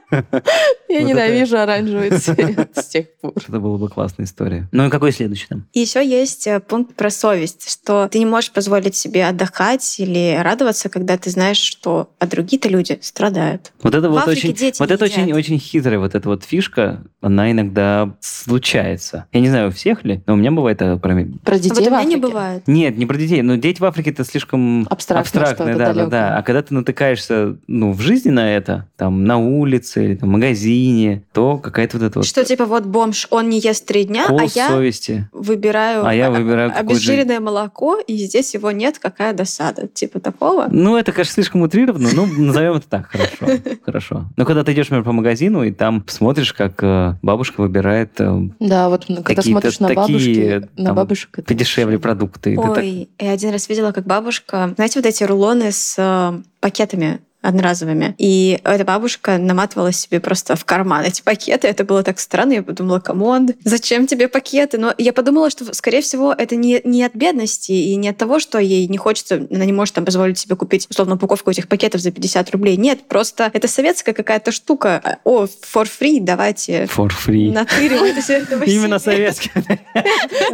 Я 0.89 1.01
ненавижу 1.01 1.57
оранжевый 1.57 2.11
цвет 2.19 2.69
с 2.75 2.85
тех 2.85 3.07
пор. 3.21 3.33
Это 3.35 3.59
была 3.59 3.77
бы 3.77 3.89
классная 3.89 4.25
история. 4.25 4.67
Ну 4.71 4.87
и 4.87 4.89
какой 4.89 5.11
следующий 5.11 5.47
там? 5.47 5.65
Еще 5.73 6.05
есть 6.05 6.47
э, 6.47 6.59
пункт 6.59 6.95
про 6.95 7.09
совесть, 7.09 7.69
что 7.69 8.07
ты 8.07 8.19
не 8.19 8.25
можешь 8.25 8.51
позволить 8.51 8.95
себе 8.95 9.25
отдохать 9.25 9.99
или 9.99 10.39
радоваться, 10.41 10.89
когда 10.89 11.17
ты 11.17 11.29
знаешь, 11.29 11.57
что 11.57 12.09
а 12.19 12.27
другие-то 12.27 12.69
люди 12.69 12.97
страдают. 13.01 13.73
Вот 13.83 13.95
это 13.95 14.09
вот 14.09 14.27
очень, 14.27 14.55
вот 14.79 14.91
это 14.91 15.05
очень, 15.05 15.33
очень 15.33 15.59
хитрая 15.59 15.99
вот 15.99 16.15
эта 16.15 16.29
вот 16.29 16.43
фишка, 16.43 17.03
она 17.21 17.51
иногда 17.51 18.15
случается. 18.21 19.25
Я 19.33 19.41
не 19.41 19.49
знаю, 19.49 19.69
у 19.69 19.71
всех 19.71 20.05
ли, 20.05 20.23
но 20.25 20.33
у 20.33 20.37
меня 20.37 20.51
бывает 20.51 20.81
это 20.81 20.97
про... 20.97 21.15
Про 21.43 21.55
А 21.55 21.59
детей 21.59 21.83
вот 21.83 21.87
у 21.87 21.91
меня 21.91 22.03
не 22.03 22.15
бывает. 22.15 22.63
Нет, 22.67 22.97
не 22.97 23.05
про 23.05 23.17
детей, 23.17 23.41
но 23.41 23.55
дети 23.55 23.81
в 23.81 23.85
Африке 23.85 24.11
это 24.11 24.23
слишком 24.23 24.87
Абстрактное 24.89 25.75
да, 25.75 25.93
да, 25.93 26.05
да. 26.05 26.37
А 26.37 26.43
когда 26.43 26.61
ты 26.61 26.73
натыкаешься, 26.73 27.57
ну, 27.67 27.91
в 27.91 28.01
жизни 28.01 28.29
на 28.29 28.55
это, 28.55 28.87
там, 28.95 29.25
на 29.25 29.37
улице 29.37 29.96
или 30.01 30.15
там, 30.15 30.29
в 30.29 30.31
магазине, 30.31 31.23
то 31.33 31.57
какая-то 31.57 31.97
вот 31.97 32.05
эта 32.05 32.19
вот 32.19 32.25
Что 32.25 32.43
типа 32.43 32.65
вот 32.65 32.85
бомж, 32.85 33.27
он 33.29 33.49
не 33.49 33.59
ест 33.59 33.85
три 33.85 34.05
дня, 34.05 34.25
а 34.27 34.43
я 34.53 34.69
совести. 34.69 35.29
выбираю, 35.31 36.05
А 36.05 36.13
я 36.13 36.31
выбираю 36.31 36.71
обезжиренное 36.75 37.39
молоко, 37.39 37.97
и 37.99 38.17
здесь 38.17 38.53
его 38.53 38.71
нет, 38.71 38.99
какая 38.99 39.33
досада. 39.33 39.87
Типа 39.87 40.19
такого. 40.19 40.67
Ну, 40.69 40.97
это, 40.97 41.11
конечно, 41.11 41.33
слишком 41.33 41.61
утрировано, 41.61 42.09
но 42.13 42.25
назовем 42.25 42.73
это 42.73 42.87
так, 42.87 43.07
хорошо. 43.07 43.61
Хорошо. 43.85 44.25
Но 44.35 44.45
когда 44.45 44.63
ты 44.63 44.73
идешь, 44.73 44.85
например, 44.85 45.03
по 45.03 45.11
магазину, 45.11 45.63
и 45.63 45.71
там 45.71 46.03
смотришь, 46.07 46.53
как 46.53 46.83
э, 46.83 47.15
бабушка 47.21 47.61
выбирает 47.61 48.11
э, 48.19 48.49
Да, 48.59 48.89
вот 48.89 49.05
когда 49.23 49.41
смотришь 49.41 49.79
на 49.79 49.93
бабушки, 49.93 50.67
на 50.77 50.93
бабушек... 50.93 51.39
это 51.39 51.47
подешевле 51.47 51.99
продукты. 51.99 52.57
Ой, 52.57 53.09
я 53.19 53.31
один 53.31 53.51
раз 53.51 53.69
видела, 53.69 53.91
как 53.91 54.05
бабушка... 54.05 54.73
Знаете, 54.75 54.99
вот 54.99 55.05
эти 55.05 55.23
рулоны 55.23 55.71
с 55.71 55.95
э, 55.97 56.41
пакетами 56.59 57.19
одноразовыми. 57.47 58.13
И 58.17 58.59
эта 58.63 58.83
бабушка 58.83 59.37
наматывала 59.37 59.91
себе 59.91 60.19
просто 60.19 60.55
в 60.55 60.65
карман 60.65 61.05
эти 61.05 61.21
пакеты. 61.21 61.67
Это 61.67 61.83
было 61.83 62.03
так 62.03 62.19
странно. 62.19 62.53
Я 62.53 62.63
подумала, 62.63 62.99
come 62.99 63.28
on, 63.28 63.49
зачем 63.63 64.05
тебе 64.07 64.27
пакеты? 64.27 64.77
Но 64.77 64.93
я 64.97 65.13
подумала, 65.13 65.49
что, 65.49 65.73
скорее 65.73 66.01
всего, 66.01 66.33
это 66.33 66.55
не, 66.55 66.81
не 66.83 67.03
от 67.03 67.15
бедности 67.15 67.71
и 67.71 67.95
не 67.95 68.09
от 68.09 68.17
того, 68.17 68.39
что 68.39 68.59
ей 68.59 68.87
не 68.87 68.97
хочется, 68.97 69.47
она 69.51 69.65
не 69.65 69.73
может 69.73 69.95
там 69.95 70.05
позволить 70.05 70.37
себе 70.37 70.55
купить, 70.55 70.87
условно, 70.89 71.15
упаковку 71.15 71.49
этих 71.51 71.67
пакетов 71.67 72.01
за 72.01 72.11
50 72.11 72.51
рублей. 72.51 72.77
Нет, 72.77 73.07
просто 73.07 73.49
это 73.53 73.67
советская 73.67 74.13
какая-то 74.13 74.51
штука. 74.51 75.19
О, 75.23 75.45
for 75.45 75.87
free, 75.87 76.17
давайте 76.21 76.83
For 76.85 77.09
free. 77.09 77.51
натыривайте 77.51 78.33
этого 78.33 78.63
Именно 78.63 78.99
себе. 78.99 79.11
советский. 79.11 79.51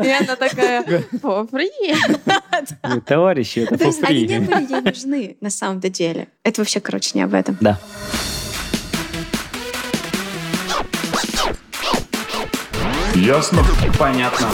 И 0.04 0.10
она 0.10 0.36
такая, 0.36 0.84
«О, 1.24 1.46
привет!» 1.46 2.20
Товарищи, 3.06 3.60
это 3.60 3.78
То 3.78 3.86
for 3.86 3.88
есть 3.88 4.04
они 4.04 4.22
не 4.22 4.36
free. 4.36 4.40
были 4.46 4.72
ей 4.74 4.82
нужны 4.82 5.38
на 5.42 5.50
самом-то 5.50 5.90
деле. 5.90 6.28
Это 6.44 6.62
вообще, 6.62 6.80
короче, 6.84 7.12
не 7.16 7.24
об 7.24 7.34
этом. 7.34 7.58
Да. 7.60 7.80
Ясно? 13.16 13.64
Понятно. 13.98 14.48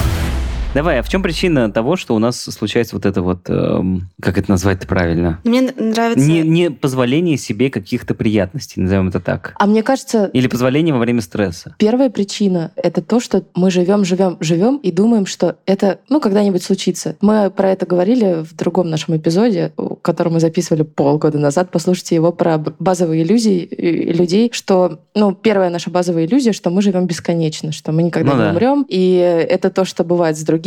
Давай, 0.76 1.00
а 1.00 1.04
в 1.04 1.10
чем 1.10 1.24
причина 1.24 1.72
того, 1.72 1.96
что 1.96 2.14
у 2.14 2.20
нас 2.20 2.40
случается 2.40 2.96
вот 2.96 3.08
это 3.08 3.24
вот, 3.24 3.50
эм, 3.50 4.08
как 4.22 4.38
это 4.38 4.52
назвать-то 4.52 4.86
правильно? 4.86 5.40
Мне 5.44 5.62
нравится... 5.62 6.24
Не, 6.24 6.42
не 6.42 6.70
позволение 6.70 7.38
себе 7.38 7.72
каких-то 7.72 8.14
приятностей, 8.14 8.80
назовем 8.80 9.08
это 9.08 9.20
так. 9.20 9.56
А 9.58 9.66
мне 9.66 9.82
кажется, 9.82 10.30
Или 10.32 10.48
позволение 10.48 10.94
во 10.94 11.00
время 11.00 11.22
стресса. 11.22 11.76
Первая 11.80 12.12
причина— 12.12 12.72
это 12.76 13.02
то, 13.02 13.20
что 13.20 13.44
мы 13.56 13.72
живем, 13.72 14.06
живем, 14.06 14.38
живем 14.42 14.78
и 14.78 14.92
думаем, 14.92 15.26
что 15.26 15.56
это, 15.66 16.02
ну, 16.08 16.22
когда-нибудь 16.22 16.62
случится. 16.62 17.16
Мы 17.20 17.50
про 17.50 17.72
это 17.72 17.88
говорили 17.88 18.44
в 18.44 18.56
другом 18.56 18.92
нашем 18.92 19.18
эпизоде, 19.18 19.74
который 20.04 20.32
мы 20.32 20.40
записывали 20.40 20.84
полгода 20.84 21.40
назад. 21.40 21.70
Послушайте 21.72 22.14
его 22.14 22.32
про 22.32 22.60
базовые 22.78 23.24
иллюзии 23.24 23.68
э, 23.72 24.14
людей, 24.14 24.52
что, 24.54 25.00
ну, 25.16 25.34
первая 25.34 25.72
наша 25.72 25.90
базовая 25.90 26.26
иллюзия, 26.26 26.54
что 26.54 26.70
мы 26.70 26.84
живем 26.84 27.08
бесконечно, 27.08 27.72
что 27.72 27.92
мы 27.92 28.04
никогда 28.04 28.34
Ну 28.34 28.38
не 28.38 28.44
да. 28.44 28.52
умрем, 28.52 28.86
и 28.88 29.16
это 29.50 29.72
то, 29.72 29.84
что 29.84 30.04
бывает 30.04 30.38
с 30.38 30.44
другими, 30.44 30.59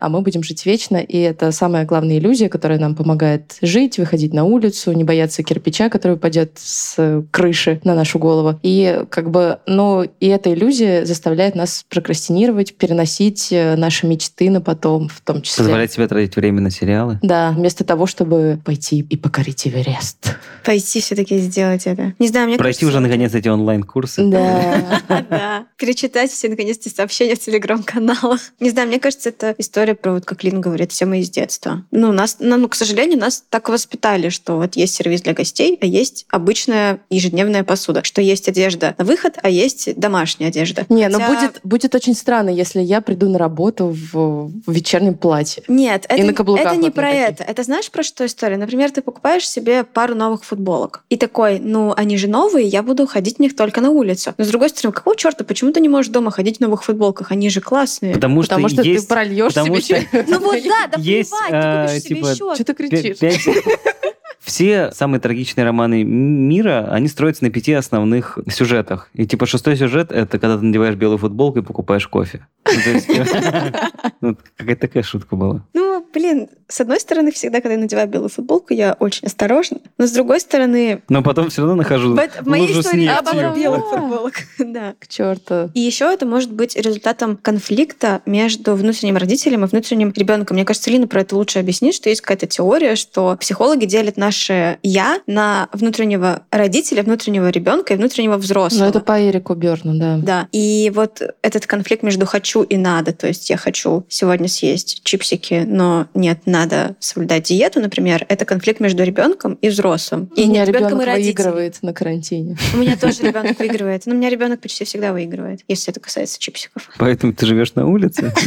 а 0.00 0.08
мы 0.08 0.22
будем 0.22 0.42
жить 0.42 0.64
вечно, 0.66 0.96
и 0.96 1.18
это 1.18 1.52
самая 1.52 1.84
главная 1.84 2.18
иллюзия, 2.18 2.48
которая 2.48 2.78
нам 2.78 2.94
помогает 2.94 3.56
жить, 3.62 3.98
выходить 3.98 4.32
на 4.32 4.44
улицу, 4.44 4.92
не 4.92 5.04
бояться 5.04 5.42
кирпича, 5.42 5.88
который 5.88 6.14
упадет 6.14 6.52
с 6.56 7.24
крыши 7.30 7.80
на 7.84 7.94
нашу 7.94 8.18
голову. 8.18 8.58
И 8.62 9.04
как 9.10 9.30
бы, 9.30 9.58
ну, 9.66 10.02
и 10.02 10.26
эта 10.26 10.52
иллюзия 10.52 11.04
заставляет 11.04 11.54
нас 11.54 11.84
прокрастинировать, 11.88 12.76
переносить 12.76 13.48
э, 13.52 13.76
наши 13.76 14.06
мечты 14.06 14.50
на 14.50 14.60
потом, 14.60 15.08
в 15.08 15.20
том 15.20 15.42
числе. 15.42 15.64
Позволять 15.64 15.92
себе 15.92 16.08
тратить 16.08 16.36
время 16.36 16.60
на 16.60 16.70
сериалы. 16.70 17.18
Да, 17.22 17.52
вместо 17.52 17.84
того, 17.84 18.06
чтобы 18.06 18.60
пойти 18.64 19.00
и 19.00 19.16
покорить 19.16 19.66
Эверест. 19.66 20.36
Пойти 20.64 21.00
все-таки 21.00 21.38
сделать 21.38 21.86
это. 21.86 22.14
Не 22.18 22.28
знаю, 22.28 22.48
мне 22.48 22.56
Пройти 22.56 22.86
уже 22.86 22.94
кажется, 22.94 23.00
наконец 23.00 23.34
эти 23.34 23.48
онлайн-курсы. 23.48 24.24
Да. 24.24 25.02
Да. 25.30 25.66
Перечитать 25.76 26.30
все 26.30 26.48
наконец-то 26.48 26.90
сообщения 26.90 27.34
в 27.34 27.40
телеграм-каналах. 27.40 28.40
Не 28.60 28.70
знаю, 28.70 28.88
мне 28.88 29.00
кажется, 29.00 29.32
это 29.34 29.54
история 29.58 29.94
про, 29.94 30.12
вот 30.12 30.24
как 30.24 30.44
Лин 30.44 30.60
говорит, 30.60 30.92
все 30.92 31.06
мы 31.06 31.20
из 31.20 31.30
детства. 31.30 31.84
Ну, 31.90 32.12
нас, 32.12 32.36
ну, 32.38 32.68
к 32.68 32.74
сожалению, 32.74 33.18
нас 33.18 33.42
так 33.48 33.68
воспитали, 33.68 34.28
что 34.28 34.56
вот 34.56 34.76
есть 34.76 34.94
сервис 34.94 35.22
для 35.22 35.34
гостей, 35.34 35.78
а 35.80 35.86
есть 35.86 36.26
обычная 36.30 37.00
ежедневная 37.10 37.64
посуда. 37.64 38.04
Что 38.04 38.22
есть 38.22 38.48
одежда 38.48 38.94
на 38.98 39.04
выход, 39.04 39.38
а 39.42 39.50
есть 39.50 39.98
домашняя 39.98 40.48
одежда. 40.48 40.86
Не, 40.88 41.08
ну 41.08 41.18
Хотя- 41.18 41.34
будет, 41.34 41.60
будет 41.64 41.94
очень 41.94 42.14
странно, 42.14 42.50
если 42.50 42.80
я 42.80 43.00
приду 43.00 43.28
на 43.28 43.38
работу 43.38 43.86
в, 43.86 44.50
в 44.66 44.72
вечернем 44.72 45.14
платье. 45.14 45.62
Нет, 45.68 46.06
это, 46.08 46.22
на 46.24 46.32
каблуках 46.32 46.66
это 46.66 46.76
не 46.76 46.82
вот 46.82 46.94
про 46.94 47.10
это. 47.10 47.44
Это 47.44 47.62
знаешь 47.62 47.90
про 47.90 48.02
что 48.02 48.24
история? 48.26 48.56
Например, 48.56 48.90
ты 48.90 49.02
покупаешь 49.02 49.48
себе 49.48 49.84
пару 49.84 50.14
новых 50.14 50.44
футболок. 50.44 51.04
И 51.10 51.16
такой, 51.16 51.58
ну, 51.58 51.92
они 51.96 52.16
же 52.16 52.28
новые, 52.28 52.66
я 52.66 52.82
буду 52.82 53.06
ходить 53.06 53.36
в 53.36 53.40
них 53.40 53.56
только 53.56 53.80
на 53.80 53.90
улицу. 53.90 54.34
Но 54.38 54.44
с 54.44 54.48
другой 54.48 54.68
стороны, 54.68 54.92
какого 54.92 55.16
черта, 55.16 55.44
почему 55.44 55.72
ты 55.72 55.80
не 55.80 55.88
можешь 55.88 56.12
дома 56.12 56.30
ходить 56.30 56.58
в 56.58 56.60
новых 56.60 56.84
футболках? 56.84 57.32
Они 57.32 57.50
же 57.50 57.60
классные. 57.60 58.14
Потому 58.14 58.42
что, 58.42 58.54
Потому 58.54 58.68
что 58.68 58.82
есть... 58.82 59.02
ты 59.02 59.08
прольешь 59.24 59.54
потому 59.54 59.80
себе 59.80 60.00
что-. 60.00 60.24
Ну 60.28 60.38
вот 60.40 60.62
да, 60.62 60.86
да 60.92 60.98
Есть, 60.98 61.30
плевать, 61.30 61.50
ты 61.50 61.88
купишь 61.88 62.02
себе 62.02 62.16
типа, 62.16 62.26
еще. 62.28 62.54
Что 62.54 62.64
ты 62.64 62.74
кричишь? 62.74 63.98
Все 64.44 64.92
самые 64.92 65.20
трагичные 65.20 65.64
романы 65.64 66.04
мира, 66.04 66.88
они 66.90 67.08
строятся 67.08 67.44
на 67.44 67.50
пяти 67.50 67.72
основных 67.72 68.38
сюжетах. 68.50 69.08
И 69.14 69.26
типа 69.26 69.46
шестой 69.46 69.76
сюжет— 69.76 70.12
это 70.12 70.38
когда 70.38 70.58
ты 70.58 70.64
надеваешь 70.64 70.96
белую 70.96 71.18
футболку 71.18 71.60
и 71.60 71.62
покупаешь 71.62 72.06
кофе. 72.06 72.46
Ну, 72.66 72.92
есть, 72.92 73.08
ну, 74.20 74.36
Какая-то 74.56 74.80
такая 74.82 75.02
шутка 75.02 75.36
была. 75.36 75.64
Ну, 75.74 76.06
блин, 76.12 76.48
с 76.68 76.80
одной 76.80 77.00
стороны, 77.00 77.30
всегда, 77.32 77.60
когда 77.60 77.74
я 77.74 77.80
надеваю 77.80 78.08
белую 78.08 78.28
футболку, 78.28 78.72
я 78.72 78.96
очень 78.98 79.26
осторожна. 79.26 79.78
Но 79.98 80.06
с 80.06 80.12
другой 80.12 80.40
стороны, 80.40 81.02
Но 81.08 81.22
потом 81.22 81.50
все 81.50 81.62
равно 81.62 81.76
нахожу 81.76 82.14
в, 82.14 82.46
моей 82.46 82.72
истории 82.72 83.06
наоборот 83.06 83.56
белых 83.56 83.82
Да. 83.90 83.98
футболок. 83.98 84.34
да. 84.58 84.94
К 84.98 85.08
черту. 85.08 85.70
И 85.74 85.80
еще 85.80 86.06
это 86.12 86.26
может 86.26 86.52
быть 86.52 86.76
результатом 86.76 87.36
конфликта 87.36 88.22
между 88.26 88.74
внутренним 88.74 89.16
родителем 89.16 89.64
и 89.64 89.68
внутренним 89.68 90.12
ребенком. 90.14 90.56
Мне 90.56 90.64
кажется, 90.64 90.90
Лина 90.90 91.06
про 91.06 91.20
это 91.22 91.36
лучше 91.36 91.58
объяснит, 91.58 91.94
что 91.94 92.08
есть 92.08 92.20
какая-то 92.20 92.46
теория, 92.46 92.96
что 92.96 93.36
психологи 93.38 93.84
делят 93.84 94.16
наше 94.34 94.78
я 94.82 95.20
на 95.26 95.68
внутреннего 95.72 96.42
родителя, 96.50 97.02
внутреннего 97.02 97.48
ребенка 97.50 97.94
и 97.94 97.96
внутреннего 97.96 98.36
взрослого. 98.36 98.84
Ну, 98.84 98.90
это 98.90 99.00
по 99.00 99.12
Эрику 99.12 99.54
Берну, 99.54 99.94
да. 99.94 100.18
Да. 100.18 100.48
И 100.50 100.90
вот 100.94 101.22
этот 101.42 101.66
конфликт 101.66 102.02
между 102.02 102.26
хочу 102.26 102.62
и 102.62 102.76
надо, 102.76 103.12
то 103.12 103.28
есть 103.28 103.48
я 103.50 103.56
хочу 103.56 104.04
сегодня 104.08 104.48
съесть 104.48 105.02
чипсики, 105.04 105.64
но 105.66 106.06
нет, 106.14 106.40
надо 106.46 106.96
соблюдать 106.98 107.44
диету, 107.44 107.80
например, 107.80 108.26
это 108.28 108.44
конфликт 108.44 108.80
между 108.80 109.04
ребенком 109.04 109.54
и 109.54 109.68
взрослым. 109.68 110.30
И 110.36 110.44
У 110.44 110.48
меня 110.48 110.60
нет, 110.60 110.68
ребенком 110.68 111.00
и 111.02 111.04
родителем. 111.04 111.34
выигрывает 111.34 111.82
на 111.82 111.92
карантине. 111.92 112.56
У 112.74 112.78
меня 112.78 112.96
тоже 112.96 113.22
ребенок 113.22 113.58
выигрывает. 113.58 114.06
Но 114.06 114.14
у 114.14 114.16
меня 114.16 114.30
ребенок 114.30 114.60
почти 114.60 114.84
всегда 114.84 115.12
выигрывает, 115.12 115.60
если 115.68 115.92
это 115.92 116.00
касается 116.00 116.40
чипсиков. 116.40 116.90
Поэтому 116.98 117.32
ты 117.32 117.46
живешь 117.46 117.74
на 117.74 117.86
улице? 117.86 118.32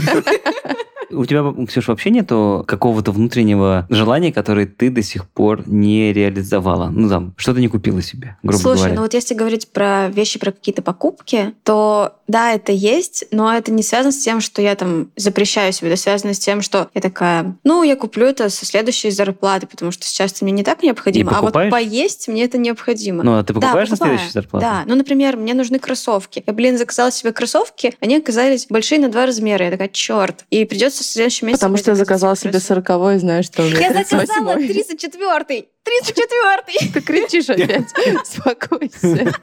У 1.10 1.26
тебя, 1.26 1.44
Ксюша, 1.68 1.92
вообще 1.92 2.10
нету 2.10 2.66
какого-то 2.68 3.12
внутреннего 3.12 3.88
желания, 3.90 4.34
которое 4.34 4.66
ты 4.66 4.90
до 4.90 5.02
сих 5.02 5.28
пор 5.30 5.64
не 5.80 6.14
реализовала? 6.14 6.90
Ну, 6.90 7.10
там, 7.10 7.34
что-то 7.38 7.60
не 7.60 7.68
купила 7.68 8.02
себе, 8.02 8.38
грубо 8.44 8.62
Слушай, 8.62 8.78
говоря. 8.78 8.96
ну 8.96 9.02
вот 9.02 9.14
если 9.14 9.36
говорить 9.36 9.72
про 9.72 10.10
вещи, 10.10 10.40
про 10.40 10.52
какие-то 10.52 10.82
покупки, 10.82 11.54
то 11.64 12.17
да, 12.28 12.54
это 12.54 12.72
есть, 12.72 13.26
но 13.32 13.54
это 13.54 13.72
не 13.72 13.84
связано 13.84 14.12
с 14.12 14.18
тем, 14.18 14.42
что 14.42 14.62
я 14.62 14.76
там 14.76 15.12
запрещаю 15.16 15.72
себе, 15.74 15.92
это 15.92 16.00
связано 16.02 16.34
с 16.34 16.40
тем, 16.40 16.62
что 16.62 16.90
я 16.94 17.02
такая, 17.02 17.56
ну, 17.64 17.84
я 17.84 17.96
куплю 17.96 18.26
это 18.28 18.50
со 18.50 18.66
следующей 18.66 19.10
зарплаты, 19.12 19.68
потому 19.68 19.92
что 19.92 20.06
сейчас 20.06 20.32
это 20.34 20.44
мне 20.46 20.52
не 20.54 20.64
так 20.64 20.84
необходимо, 20.84 21.32
И 21.32 21.34
а 21.34 21.38
вот 21.42 21.54
покупаешь? 21.54 21.72
поесть 21.72 22.28
мне 22.28 22.44
это 22.44 22.58
необходимо. 22.58 23.24
Ну, 23.24 23.38
а 23.38 23.44
ты 23.44 23.54
Да, 23.54 23.60
покупаешь 23.62 23.90
на 23.90 23.96
покупаю. 23.96 24.18
следующую 24.18 24.34
зарплату? 24.34 24.66
Да, 24.66 24.84
ну, 24.86 24.96
например, 24.96 25.38
мне 25.38 25.54
нужны 25.54 25.80
кроссовки. 25.80 26.44
Я, 26.46 26.54
блин, 26.54 26.78
заказала 26.78 27.12
себе 27.12 27.32
кроссовки, 27.32 27.94
они 28.00 28.18
оказались 28.18 28.68
большие 28.68 29.00
на 29.00 29.10
два 29.10 29.26
размера. 29.26 29.66
Я 29.66 29.72
такая, 29.72 29.90
черт. 29.90 30.46
И 30.50 30.66
придется 30.66 31.04
в 31.04 31.08
следующем 31.08 31.48
месяце... 31.48 31.62
Потому 31.62 31.78
что 31.78 31.92
я 31.92 31.96
заказала 31.96 32.36
себе 32.36 32.60
сороковой, 32.60 33.18
знаешь, 33.20 33.46
что 33.46 33.64
уже 33.64 33.78
Я 33.82 33.94
заказала 33.94 34.58
38-й. 34.58 34.68
34-й! 34.68 35.68
34-й! 35.88 36.92
Ты 36.94 37.02
кричишь 37.02 37.50
опять. 37.50 37.88
Успокойся. 38.24 39.34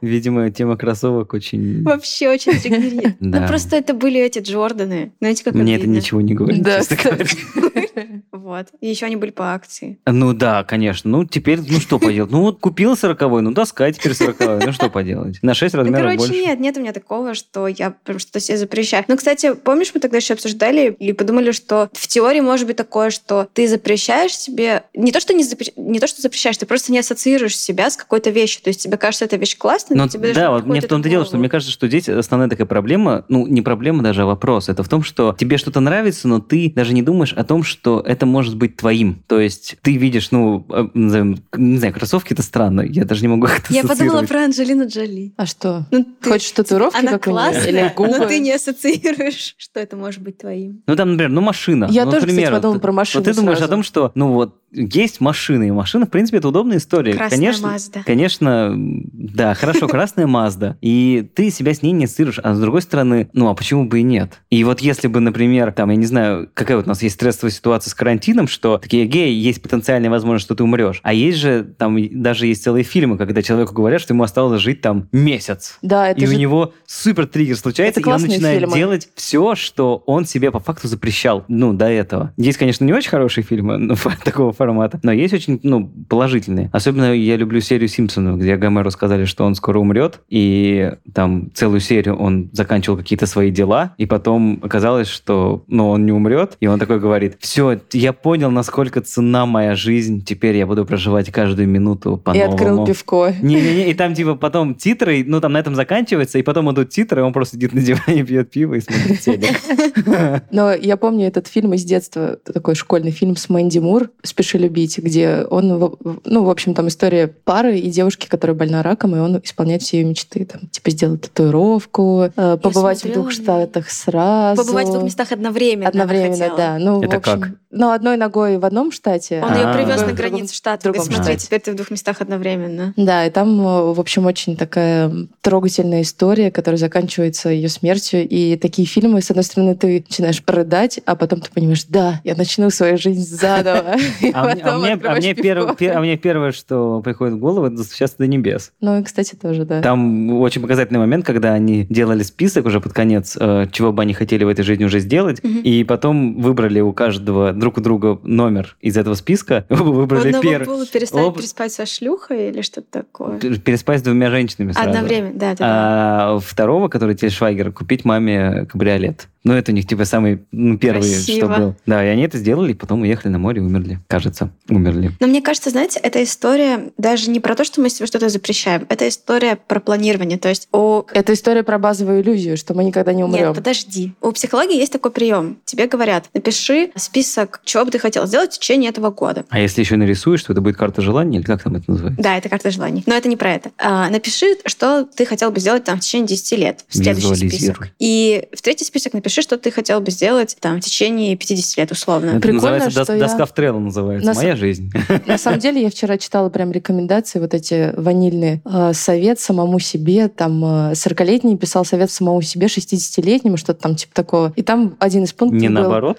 Видимо, 0.00 0.50
тема 0.50 0.76
кроссовок 0.76 1.34
очень... 1.34 1.82
Вообще 1.82 2.28
очень 2.30 2.58
триггерит. 2.58 3.16
Да. 3.20 3.40
Ну, 3.40 3.48
просто 3.48 3.76
это 3.76 3.94
были 3.94 4.20
эти 4.20 4.38
Джорданы. 4.38 5.12
Знаете, 5.20 5.44
как 5.44 5.54
Мне 5.54 5.76
это 5.76 5.86
ничего 5.86 6.20
не 6.20 6.34
говорит, 6.34 6.62
Да, 6.62 6.78
честно 6.78 6.96
говоря. 7.04 7.26
Вот. 8.32 8.68
И 8.80 8.88
еще 8.88 9.06
они 9.06 9.16
были 9.16 9.30
по 9.30 9.54
акции. 9.54 9.98
Ну 10.04 10.32
да, 10.32 10.64
конечно. 10.64 11.08
Ну 11.08 11.24
теперь, 11.24 11.60
ну 11.60 11.78
что 11.78 11.98
поделать? 12.00 12.32
Ну 12.32 12.40
вот 12.42 12.58
купил 12.58 12.96
сороковой, 12.96 13.40
ну 13.40 13.52
доска 13.52 13.90
теперь 13.92 14.14
сороковой. 14.14 14.60
Ну 14.66 14.72
что 14.72 14.90
поделать? 14.90 15.38
На 15.42 15.54
6 15.54 15.74
Ну, 15.74 15.80
размеров 15.80 16.00
короче, 16.02 16.18
больше. 16.18 16.34
нет, 16.34 16.58
нет 16.58 16.76
у 16.76 16.80
меня 16.80 16.92
такого, 16.92 17.34
что 17.34 17.68
я 17.68 17.90
прям 17.90 18.18
что-то 18.18 18.40
себе 18.40 18.58
запрещаю. 18.58 19.04
Ну, 19.06 19.16
кстати, 19.16 19.54
помнишь, 19.54 19.92
мы 19.94 20.00
тогда 20.00 20.16
еще 20.16 20.34
обсуждали 20.34 20.94
и 20.98 21.12
подумали, 21.12 21.52
что 21.52 21.88
в 21.92 22.08
теории 22.08 22.40
может 22.40 22.66
быть 22.66 22.76
такое, 22.76 23.10
что 23.10 23.48
ты 23.52 23.68
запрещаешь 23.68 24.36
себе... 24.36 24.84
Не 24.94 25.12
то, 25.12 25.20
что, 25.20 25.34
не, 25.34 25.44
запре- 25.44 25.72
не 25.84 26.00
то, 26.00 26.06
что 26.06 26.20
запрещаешь, 26.22 26.56
ты 26.56 26.66
просто 26.66 26.92
не 26.92 26.98
ассоциируешь 26.98 27.56
себя 27.58 27.90
с 27.90 27.96
какой-то 27.96 28.30
вещью. 28.30 28.62
То 28.62 28.68
есть 28.68 28.82
тебе 28.82 28.96
кажется 28.96 29.24
эта 29.24 29.36
вещь 29.36 29.56
классной, 29.56 29.96
но 29.96 30.04
Ну, 30.04 30.08
тебе 30.08 30.28
даже 30.28 30.40
да, 30.40 30.50
вот 30.52 30.66
мне 30.66 30.80
в 30.80 30.86
том-то 30.86 31.08
дело, 31.08 31.24
что 31.24 31.36
мне 31.38 31.48
кажется, 31.48 31.72
что 31.72 31.88
здесь 31.88 32.08
основная 32.08 32.48
такая 32.48 32.66
проблема, 32.66 33.24
ну, 33.28 33.46
не 33.46 33.62
проблема 33.62 34.02
даже, 34.02 34.22
а 34.22 34.26
вопрос. 34.26 34.68
Это 34.68 34.82
в 34.82 34.88
том, 34.88 35.02
что 35.02 35.34
тебе 35.38 35.58
что-то 35.58 35.80
нравится, 35.80 36.28
но 36.28 36.40
ты 36.40 36.72
даже 36.74 36.94
не 36.94 37.02
думаешь 37.02 37.32
о 37.32 37.44
том, 37.44 37.62
что 37.62 38.00
это 38.06 38.26
может 38.26 38.56
быть 38.56 38.76
твоим. 38.76 39.22
То 39.26 39.40
есть 39.40 39.76
ты 39.82 39.96
видишь, 39.96 40.30
ну, 40.30 40.66
э, 40.70 40.88
назовем, 40.94 41.42
не 41.56 41.78
знаю, 41.78 41.92
кроссовки 41.94 42.32
это 42.32 42.42
странно, 42.42 42.82
я 42.82 43.04
даже 43.04 43.22
не 43.22 43.28
могу 43.28 43.46
их 43.46 43.70
Я 43.70 43.84
подумала 43.84 44.22
про 44.22 44.44
Анджелину 44.44 44.86
Джоли. 44.86 45.32
А 45.36 45.46
что? 45.46 45.86
Ну, 45.90 46.04
ты- 46.20 46.30
Хочешь 46.30 46.50
татуировки 46.52 46.98
Она 46.98 47.12
какой-нибудь? 47.12 47.42
классная, 47.54 47.68
Или 47.86 47.92
губы? 47.94 48.18
но 48.18 48.26
ты 48.26 48.38
не 48.38 48.52
ассоциируешь, 48.52 49.54
что 49.58 49.80
это 49.80 49.96
может 49.96 50.22
быть 50.22 50.38
твоим. 50.38 50.82
Ну, 50.86 50.96
там, 50.96 51.10
например, 51.12 51.30
ну, 51.30 51.40
машина. 51.40 51.88
Я 51.90 52.04
ну, 52.04 52.10
тоже, 52.10 52.26
например, 52.26 52.44
кстати, 52.44 52.56
подумала 52.58 52.74
вот- 52.74 52.82
про 52.82 52.92
машину 52.92 53.24
Вот 53.24 53.30
ты 53.30 53.36
думаешь 53.36 53.58
сразу. 53.58 53.72
о 53.72 53.74
том, 53.74 53.82
что, 53.82 54.12
ну, 54.14 54.32
вот, 54.32 54.56
есть 54.72 55.20
машины, 55.20 55.71
удобные 55.72 55.76
машины. 55.76 56.06
В 56.06 56.10
принципе, 56.10 56.38
это 56.38 56.48
удобная 56.48 56.78
история. 56.78 57.14
Красная 57.14 57.38
конечно, 57.38 57.68
Мазда. 57.68 58.02
Конечно, 58.04 58.74
да, 58.76 59.54
хорошо, 59.54 59.88
красная 59.88 60.26
Мазда. 60.26 60.76
И 60.80 61.28
ты 61.34 61.50
себя 61.50 61.74
с 61.74 61.82
ней 61.82 61.92
не 61.92 62.04
ассоциируешь. 62.04 62.38
А 62.42 62.54
с 62.54 62.60
другой 62.60 62.82
стороны, 62.82 63.28
ну 63.32 63.48
а 63.48 63.54
почему 63.54 63.86
бы 63.86 64.00
и 64.00 64.02
нет? 64.02 64.40
И 64.50 64.62
вот 64.64 64.80
если 64.80 65.08
бы, 65.08 65.20
например, 65.20 65.72
там, 65.72 65.90
я 65.90 65.96
не 65.96 66.06
знаю, 66.06 66.48
какая 66.54 66.76
вот 66.76 66.86
у 66.86 66.88
нас 66.88 67.02
есть 67.02 67.16
стрессовая 67.16 67.50
ситуация 67.50 67.90
с 67.90 67.94
карантином, 67.94 68.48
что 68.48 68.78
такие, 68.78 69.06
гей, 69.06 69.34
есть 69.34 69.62
потенциальная 69.62 70.10
возможность, 70.10 70.44
что 70.44 70.54
ты 70.54 70.62
умрешь. 70.62 71.00
А 71.02 71.12
есть 71.12 71.38
же, 71.38 71.64
там, 71.64 71.96
даже 72.22 72.46
есть 72.46 72.62
целые 72.62 72.84
фильмы, 72.84 73.18
когда 73.18 73.42
человеку 73.42 73.74
говорят, 73.74 74.00
что 74.00 74.14
ему 74.14 74.22
осталось 74.22 74.60
жить 74.60 74.80
там 74.80 75.08
месяц. 75.12 75.78
Да, 75.82 76.08
это 76.08 76.20
и 76.20 76.26
же 76.26 76.34
у 76.34 76.38
него 76.38 76.72
супер 76.86 77.26
триггер 77.26 77.56
случается, 77.56 78.00
и 78.00 78.04
он 78.04 78.20
начинает 78.20 78.60
фильмы. 78.60 78.76
делать 78.76 79.08
все, 79.14 79.54
что 79.54 80.02
он 80.06 80.26
себе 80.26 80.50
по 80.50 80.58
факту 80.58 80.88
запрещал, 80.88 81.44
ну, 81.48 81.72
до 81.72 81.86
этого. 81.86 82.32
Есть, 82.36 82.58
конечно, 82.58 82.84
не 82.84 82.92
очень 82.92 83.10
хорошие 83.10 83.44
фильмы 83.44 83.78
ну, 83.78 83.94
такого 84.24 84.52
формата, 84.52 85.00
но 85.02 85.12
есть 85.12 85.34
очень, 85.34 85.51
ну, 85.62 85.90
положительные. 86.08 86.70
Особенно 86.72 87.14
я 87.14 87.36
люблю 87.36 87.60
серию 87.60 87.88
Симпсонов, 87.88 88.38
где 88.38 88.56
Гомеру 88.56 88.90
сказали, 88.90 89.24
что 89.24 89.44
он 89.44 89.54
скоро 89.54 89.78
умрет, 89.78 90.20
и 90.28 90.92
там 91.14 91.50
целую 91.54 91.80
серию 91.80 92.16
он 92.16 92.50
заканчивал 92.52 92.96
какие-то 92.96 93.26
свои 93.26 93.50
дела, 93.50 93.94
и 93.98 94.06
потом 94.06 94.60
оказалось, 94.62 95.08
что, 95.08 95.64
ну, 95.68 95.90
он 95.90 96.06
не 96.06 96.12
умрет, 96.12 96.56
и 96.60 96.66
он 96.66 96.78
такой 96.78 97.00
говорит, 97.00 97.36
все, 97.40 97.80
я 97.92 98.12
понял, 98.12 98.50
насколько 98.50 99.00
цена 99.00 99.46
моя 99.46 99.74
жизнь, 99.74 100.24
теперь 100.24 100.56
я 100.56 100.66
буду 100.66 100.84
проживать 100.84 101.30
каждую 101.30 101.68
минуту 101.68 102.16
И 102.16 102.24
по-новому. 102.24 102.52
открыл 102.52 102.86
пивко. 102.86 103.34
Не-не-не, 103.40 103.90
и 103.90 103.94
там 103.94 104.14
типа 104.14 104.34
потом 104.34 104.74
титры, 104.74 105.24
ну 105.26 105.40
там 105.40 105.52
на 105.52 105.58
этом 105.58 105.74
заканчивается, 105.74 106.38
и 106.38 106.42
потом 106.42 106.70
идут 106.72 106.90
титры, 106.90 107.20
и 107.20 107.24
он 107.24 107.32
просто 107.32 107.56
сидит 107.56 107.72
на 107.72 107.80
диване, 107.80 108.24
пьет 108.26 108.50
пиво 108.50 108.74
и 108.74 108.80
смотрит 108.80 109.20
телек. 109.20 110.42
Но 110.50 110.72
я 110.72 110.96
помню 110.96 111.26
этот 111.26 111.46
фильм 111.46 111.74
из 111.74 111.84
детства, 111.84 112.36
такой 112.36 112.74
школьный 112.74 113.10
фильм 113.10 113.36
с 113.36 113.48
Мэнди 113.48 113.78
Мур 113.78 114.10
«Спеши 114.22 114.58
любить», 114.58 114.98
где 114.98 115.41
он, 115.48 115.96
ну, 116.24 116.44
в 116.44 116.50
общем, 116.50 116.74
там 116.74 116.88
история 116.88 117.28
пары 117.28 117.78
и 117.78 117.90
девушки, 117.90 118.26
которая 118.28 118.56
больна 118.56 118.82
раком, 118.82 119.16
и 119.16 119.18
он 119.18 119.40
исполняет 119.42 119.82
все 119.82 119.98
ее 119.98 120.04
мечты. 120.04 120.44
Там, 120.44 120.68
типа, 120.68 120.90
сделать 120.90 121.22
татуировку, 121.22 122.30
э, 122.34 122.58
побывать 122.62 123.04
в 123.04 123.12
двух 123.12 123.30
штатах 123.30 123.90
сразу. 123.90 124.62
Побывать 124.62 124.88
в 124.88 124.92
двух 124.92 125.04
местах 125.04 125.32
одновременно. 125.32 125.88
Одновременно, 125.88 126.52
да. 126.56 126.78
Ну, 126.78 127.02
Это 127.02 127.16
в 127.16 127.18
общем, 127.18 127.40
как? 127.40 127.50
Ну, 127.72 127.90
одной 127.90 128.18
ногой 128.18 128.58
в 128.58 128.64
одном 128.66 128.92
штате. 128.92 129.40
Он 129.42 129.50
А, 129.50 129.56
ее 129.56 129.66
в 129.66 129.72
привез 129.74 130.02
на 130.02 130.12
границу 130.12 130.54
штата. 130.54 130.84
другом 130.84 131.06
смотри, 131.06 131.24
штате. 131.24 131.46
теперь 131.46 131.60
ты 131.60 131.72
в 131.72 131.74
двух 131.74 131.90
местах 131.90 132.20
одновременно. 132.20 132.92
Да, 132.98 133.26
и 133.26 133.30
там, 133.30 133.60
э, 133.60 133.92
в 133.94 133.98
общем, 133.98 134.26
очень 134.26 134.56
такая 134.58 135.10
трогательная 135.40 136.02
история, 136.02 136.50
которая 136.50 136.76
заканчивается 136.76 137.48
ее 137.48 137.70
смертью. 137.70 138.28
И 138.28 138.56
такие 138.56 138.86
фильмы, 138.86 139.22
с 139.22 139.30
одной 139.30 139.44
стороны, 139.44 139.74
ты 139.74 140.04
начинаешь 140.06 140.42
рыдать, 140.46 141.00
а 141.06 141.16
потом 141.16 141.40
ты 141.40 141.50
понимаешь, 141.50 141.84
да, 141.88 142.20
я 142.24 142.34
начну 142.34 142.68
свою 142.68 142.98
жизнь 142.98 143.24
заново. 143.24 143.96
А 144.34 144.54
мне, 144.54 144.62
а 144.62 144.74
а 144.74 146.00
мне 146.00 146.12
а 146.12 146.16
первое, 146.16 146.52
что 146.52 147.00
приходит 147.00 147.34
в 147.34 147.38
голову, 147.38 147.66
это 147.66 147.76
«Достучаться 147.76 148.18
до 148.18 148.26
небес». 148.26 148.72
Ну 148.80 149.00
и, 149.00 149.02
кстати, 149.02 149.34
тоже, 149.34 149.64
да. 149.64 149.80
Там 149.80 150.32
очень 150.40 150.60
показательный 150.60 151.00
момент, 151.00 151.24
когда 151.24 151.54
они 151.54 151.86
делали 151.88 152.22
список 152.22 152.66
уже 152.66 152.80
под 152.80 152.92
конец, 152.92 153.36
э, 153.40 153.66
чего 153.72 153.92
бы 153.92 154.02
они 154.02 154.14
хотели 154.14 154.44
в 154.44 154.48
этой 154.48 154.62
жизни 154.62 154.84
уже 154.84 155.00
сделать, 155.00 155.40
и 155.42 155.84
потом 155.84 156.40
выбрали 156.40 156.80
у 156.80 156.92
каждого 156.92 157.52
друг 157.62 157.78
у 157.78 157.80
друга 157.80 158.18
номер 158.24 158.76
из 158.80 158.96
этого 158.96 159.14
списка. 159.14 159.64
Оба 159.70 159.84
выбрали 159.84 160.28
одного 160.28 160.42
первый. 160.42 160.66
было 160.66 160.86
перестать 160.86 161.22
Оба- 161.24 161.38
переспать 161.38 161.72
со 161.72 161.86
шлюхой 161.86 162.48
или 162.48 162.60
что-то 162.60 162.88
такое. 162.90 163.38
Переспать 163.38 164.00
с 164.00 164.02
двумя 164.02 164.30
женщинами 164.30 164.72
сразу. 164.72 164.88
Одновременно, 164.88 165.38
да, 165.38 165.50
да, 165.50 165.54
да. 165.54 166.34
А 166.34 166.38
второго, 166.40 166.88
который 166.88 167.14
Тель 167.14 167.30
Швайгер, 167.30 167.70
купить 167.70 168.04
маме 168.04 168.66
кабриолет. 168.66 169.28
Ну, 169.44 169.54
это 169.54 169.72
у 169.72 169.74
них 169.74 169.86
типа 169.86 170.04
самый 170.04 170.44
ну, 170.52 170.78
первый, 170.78 171.02
Красиво. 171.02 171.46
что 171.48 171.60
был. 171.60 171.74
Да, 171.86 172.04
и 172.04 172.08
они 172.08 172.22
это 172.22 172.38
сделали, 172.38 172.72
и 172.72 172.74
потом 172.74 173.02
уехали 173.02 173.32
на 173.32 173.38
море 173.38 173.60
и 173.60 173.64
умерли. 173.64 173.98
Кажется, 174.06 174.50
умерли. 174.68 175.10
Но 175.18 175.26
мне 175.26 175.42
кажется, 175.42 175.70
знаете, 175.70 175.98
эта 176.00 176.22
история 176.22 176.92
даже 176.96 177.28
не 177.30 177.40
про 177.40 177.56
то, 177.56 177.64
что 177.64 177.80
мы 177.80 177.90
себе 177.90 178.06
что-то 178.06 178.28
запрещаем. 178.28 178.86
Это 178.88 179.08
история 179.08 179.56
про 179.56 179.80
планирование. 179.80 180.38
То 180.38 180.48
есть 180.48 180.68
у 180.72 181.02
Это 181.12 181.32
история 181.32 181.64
про 181.64 181.78
базовую 181.78 182.22
иллюзию, 182.22 182.56
что 182.56 182.74
мы 182.74 182.84
никогда 182.84 183.12
не 183.12 183.24
умрем. 183.24 183.48
Нет, 183.48 183.56
подожди. 183.56 184.12
У 184.20 184.30
психологии 184.30 184.76
есть 184.76 184.92
такой 184.92 185.10
прием. 185.10 185.58
Тебе 185.64 185.86
говорят, 185.86 186.30
напиши 186.34 186.92
список, 186.94 187.51
чего 187.64 187.84
бы 187.84 187.90
ты 187.90 187.98
хотел 187.98 188.26
сделать 188.26 188.52
в 188.54 188.58
течение 188.58 188.90
этого 188.90 189.10
года. 189.10 189.44
А 189.50 189.58
если 189.60 189.80
еще 189.82 189.96
нарисуешь, 189.96 190.42
то 190.42 190.52
это 190.52 190.60
будет 190.60 190.76
карта 190.76 191.02
желаний, 191.02 191.38
или 191.38 191.44
как 191.44 191.62
там 191.62 191.76
это 191.76 191.90
называется? 191.90 192.22
Да, 192.22 192.36
это 192.36 192.48
карта 192.48 192.70
желаний. 192.70 193.02
Но 193.06 193.14
это 193.14 193.28
не 193.28 193.36
про 193.36 193.52
это. 193.54 193.70
А, 193.78 194.08
напиши, 194.10 194.46
что 194.66 195.04
ты 195.04 195.24
хотел 195.26 195.50
бы 195.50 195.60
сделать 195.60 195.84
там 195.84 195.98
в 195.98 196.00
течение 196.00 196.28
10 196.28 196.58
лет. 196.58 196.84
В 196.88 196.96
следующий 196.96 197.48
список. 197.48 197.88
И 197.98 198.48
в 198.56 198.62
третий 198.62 198.84
список 198.84 199.12
напиши, 199.14 199.42
что 199.42 199.58
ты 199.58 199.70
хотел 199.70 200.00
бы 200.00 200.10
сделать 200.10 200.56
там 200.60 200.76
в 200.78 200.80
течение 200.84 201.36
50 201.36 201.76
лет 201.78 201.90
условно. 201.92 202.30
Это 202.30 202.40
Прикольно, 202.40 202.54
называется 202.62 202.90
что 202.90 203.12
дос- 203.12 203.16
я- 203.16 203.22
доска 203.22 203.46
в 203.46 203.52
Трелло 203.54 203.78
называется. 203.78 204.26
На 204.26 204.34
с- 204.34 204.36
Моя 204.36 204.56
жизнь. 204.56 204.90
На 205.26 205.38
самом 205.38 205.58
деле, 205.60 205.82
я 205.82 205.90
вчера 205.90 206.18
читала 206.18 206.48
прям 206.50 206.72
рекомендации, 206.72 207.38
вот 207.38 207.54
эти 207.54 207.92
ванильные. 207.96 208.62
Э, 208.64 208.92
Совет 208.94 209.40
самому 209.40 209.78
себе, 209.78 210.28
там, 210.28 210.64
э, 210.64 210.92
40-летний 210.92 211.56
писал 211.56 211.84
совет 211.84 212.10
самому 212.10 212.42
себе, 212.42 212.66
60-летнему, 212.68 213.56
что-то 213.56 213.80
там 213.82 213.96
типа 213.96 214.14
такого. 214.14 214.52
И 214.56 214.62
там 214.62 214.96
один 214.98 215.24
из 215.24 215.32
пунктов 215.32 215.60
Не 215.60 215.68
был... 215.68 215.74
наоборот. 215.74 216.18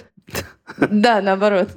Да, 0.91 1.21
наоборот. 1.21 1.69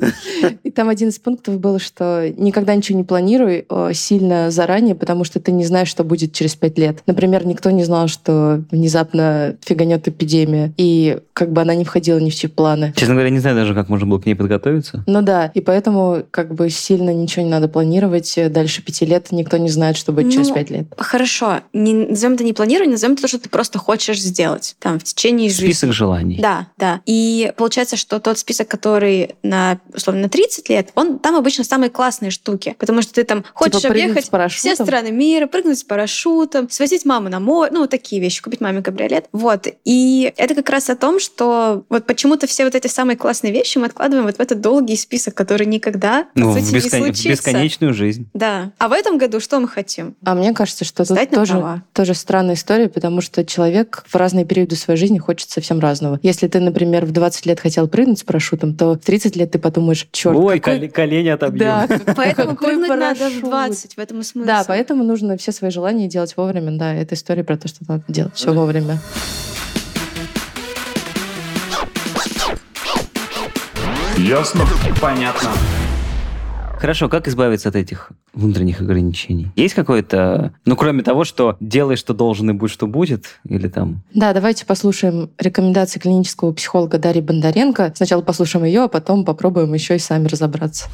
И 0.62 0.70
там 0.70 0.88
один 0.88 1.08
из 1.08 1.18
пунктов 1.18 1.58
был, 1.58 1.78
что 1.78 2.32
никогда 2.36 2.74
ничего 2.74 2.98
не 2.98 3.04
планируй 3.04 3.66
э, 3.68 3.90
сильно 3.94 4.50
заранее, 4.50 4.94
потому 4.94 5.24
что 5.24 5.40
ты 5.40 5.52
не 5.52 5.64
знаешь, 5.64 5.88
что 5.88 6.04
будет 6.04 6.32
через 6.32 6.54
пять 6.54 6.78
лет. 6.78 7.02
Например, 7.06 7.46
никто 7.46 7.70
не 7.70 7.84
знал, 7.84 8.08
что 8.08 8.62
внезапно 8.70 9.56
фиганет 9.64 10.08
эпидемия, 10.08 10.72
и 10.76 11.18
как 11.32 11.52
бы 11.52 11.60
она 11.60 11.74
не 11.74 11.84
входила 11.84 12.18
ни 12.18 12.30
в 12.30 12.34
чьи 12.34 12.48
планы. 12.48 12.92
Честно 12.96 13.14
говоря, 13.14 13.30
не 13.30 13.38
знаю 13.38 13.56
даже, 13.56 13.74
как 13.74 13.88
можно 13.88 14.06
было 14.06 14.18
к 14.18 14.26
ней 14.26 14.34
подготовиться. 14.34 15.04
Ну 15.06 15.22
да, 15.22 15.46
и 15.54 15.60
поэтому 15.60 16.24
как 16.30 16.54
бы 16.54 16.70
сильно 16.70 17.10
ничего 17.10 17.44
не 17.44 17.50
надо 17.50 17.68
планировать. 17.68 18.38
Дальше 18.50 18.82
пяти 18.82 19.04
лет 19.06 19.32
никто 19.32 19.56
не 19.56 19.68
знает, 19.68 19.96
что 19.96 20.12
будет 20.12 20.32
через 20.32 20.48
Ну, 20.48 20.54
пять 20.54 20.70
лет. 20.70 20.86
Хорошо. 20.96 21.60
Не 21.72 21.94
назовем 21.94 22.34
это 22.34 22.44
не 22.44 22.52
планирование, 22.52 22.92
назовем 22.92 23.14
это 23.14 23.22
то, 23.22 23.28
что 23.28 23.38
ты 23.38 23.48
просто 23.48 23.78
хочешь 23.78 24.20
сделать 24.20 24.76
там 24.78 24.98
в 24.98 25.04
течение 25.04 25.48
жизни. 25.48 25.66
Список 25.66 25.92
желаний. 25.92 26.38
Да, 26.40 26.68
да. 26.78 27.00
И 27.06 27.52
получается, 27.56 27.96
что 27.96 28.20
тот 28.20 28.38
список, 28.38 28.68
который 28.68 28.85
на, 29.42 29.78
условно, 29.94 30.22
на 30.22 30.28
30 30.28 30.68
лет, 30.68 30.90
он 30.94 31.18
там 31.18 31.34
обычно 31.36 31.64
самые 31.64 31.90
классные 31.90 32.30
штуки. 32.30 32.74
Потому 32.78 33.02
что 33.02 33.12
ты 33.14 33.24
там 33.24 33.44
хочешь 33.52 33.82
Типа 33.82 33.92
объехать 33.92 34.30
все 34.52 34.74
страны 34.74 35.10
мира, 35.10 35.46
прыгнуть 35.46 35.78
с 35.78 35.84
парашютом, 35.84 36.70
свозить 36.70 37.04
маму 37.04 37.28
на 37.28 37.40
море, 37.40 37.70
ну, 37.72 37.80
вот 37.80 37.90
такие 37.90 38.20
вещи, 38.20 38.42
купить 38.42 38.60
маме 38.60 38.82
кабриолет. 38.82 39.26
Вот. 39.32 39.66
И 39.84 40.32
это 40.36 40.54
как 40.54 40.70
раз 40.70 40.88
о 40.90 40.96
том, 40.96 41.18
что 41.20 41.84
вот 41.88 42.06
почему-то 42.06 42.46
все 42.46 42.64
вот 42.64 42.74
эти 42.74 42.86
самые 42.86 43.16
классные 43.16 43.52
вещи 43.52 43.78
мы 43.78 43.86
откладываем 43.86 44.26
вот 44.26 44.36
в 44.36 44.40
этот 44.40 44.60
долгий 44.60 44.96
список, 44.96 45.34
который 45.34 45.66
никогда, 45.66 46.24
по 46.34 46.40
Ну, 46.40 46.50
в, 46.50 46.60
сути, 46.60 46.74
бескон- 46.74 46.80
не 46.80 46.88
в 46.88 46.90
случится. 47.16 47.28
бесконечную 47.28 47.94
жизнь. 47.94 48.28
Да. 48.34 48.72
А 48.78 48.88
в 48.88 48.92
этом 48.92 49.18
году 49.18 49.40
что 49.40 49.58
мы 49.60 49.68
хотим? 49.68 50.14
А 50.24 50.34
мне 50.34 50.52
кажется, 50.52 50.84
что 50.84 51.04
на 51.12 51.26
тоже, 51.26 51.52
права. 51.54 51.82
тоже 51.92 52.14
странная 52.14 52.54
история, 52.54 52.88
потому 52.88 53.20
что 53.20 53.44
человек 53.44 54.04
в 54.06 54.14
разные 54.16 54.44
периоды 54.44 54.76
своей 54.76 54.98
жизни 54.98 55.18
хочет 55.18 55.50
совсем 55.50 55.80
разного. 55.80 56.18
Если 56.22 56.48
ты, 56.48 56.60
например, 56.60 57.04
в 57.06 57.12
20 57.12 57.46
лет 57.46 57.60
хотел 57.60 57.88
прыгнуть 57.88 58.18
с 58.20 58.24
парашютом, 58.24 58.65
то 58.74 58.92
в 58.94 58.98
30 58.98 59.36
лет 59.36 59.50
ты 59.52 59.58
подумаешь, 59.58 60.06
черт, 60.12 60.36
Ой, 60.36 60.58
какой... 60.60 60.80
коле- 60.80 60.88
колени 60.88 61.28
отобьем. 61.28 61.58
Да, 61.58 61.88
Поэтому 62.16 62.56
прыгнуть 62.56 62.88
надо 62.88 63.14
в 63.14 63.18
парашют. 63.18 63.44
20, 63.44 63.94
в 63.94 63.98
этом 63.98 64.20
и 64.20 64.22
смысл. 64.22 64.46
Да, 64.46 64.64
поэтому 64.66 65.04
нужно 65.04 65.36
все 65.36 65.52
свои 65.52 65.70
желания 65.70 66.08
делать 66.08 66.34
вовремя. 66.36 66.76
Да, 66.78 66.94
это 66.94 67.14
история 67.14 67.44
про 67.44 67.56
то, 67.56 67.68
что 67.68 67.84
надо 67.86 68.04
делать 68.08 68.34
все 68.34 68.52
вовремя. 68.52 68.98
Ясно? 74.18 74.64
Понятно. 75.00 75.50
Хорошо, 76.78 77.08
как 77.08 77.28
избавиться 77.28 77.68
от 77.68 77.76
этих 77.76 78.10
внутренних 78.36 78.80
ограничений? 78.80 79.48
Есть 79.56 79.74
какое-то, 79.74 80.52
ну, 80.64 80.76
кроме 80.76 81.02
того, 81.02 81.24
что 81.24 81.56
делай, 81.58 81.96
что 81.96 82.14
должен, 82.14 82.50
и 82.50 82.52
будь, 82.52 82.70
что 82.70 82.86
будет, 82.86 83.24
или 83.48 83.68
там... 83.68 84.02
Да, 84.14 84.32
давайте 84.32 84.64
послушаем 84.66 85.30
рекомендации 85.38 85.98
клинического 85.98 86.52
психолога 86.52 86.98
Дарьи 86.98 87.22
Бондаренко. 87.22 87.92
Сначала 87.96 88.22
послушаем 88.22 88.64
ее, 88.64 88.84
а 88.84 88.88
потом 88.88 89.24
попробуем 89.24 89.74
еще 89.74 89.96
и 89.96 89.98
сами 89.98 90.28
разобраться. 90.28 90.88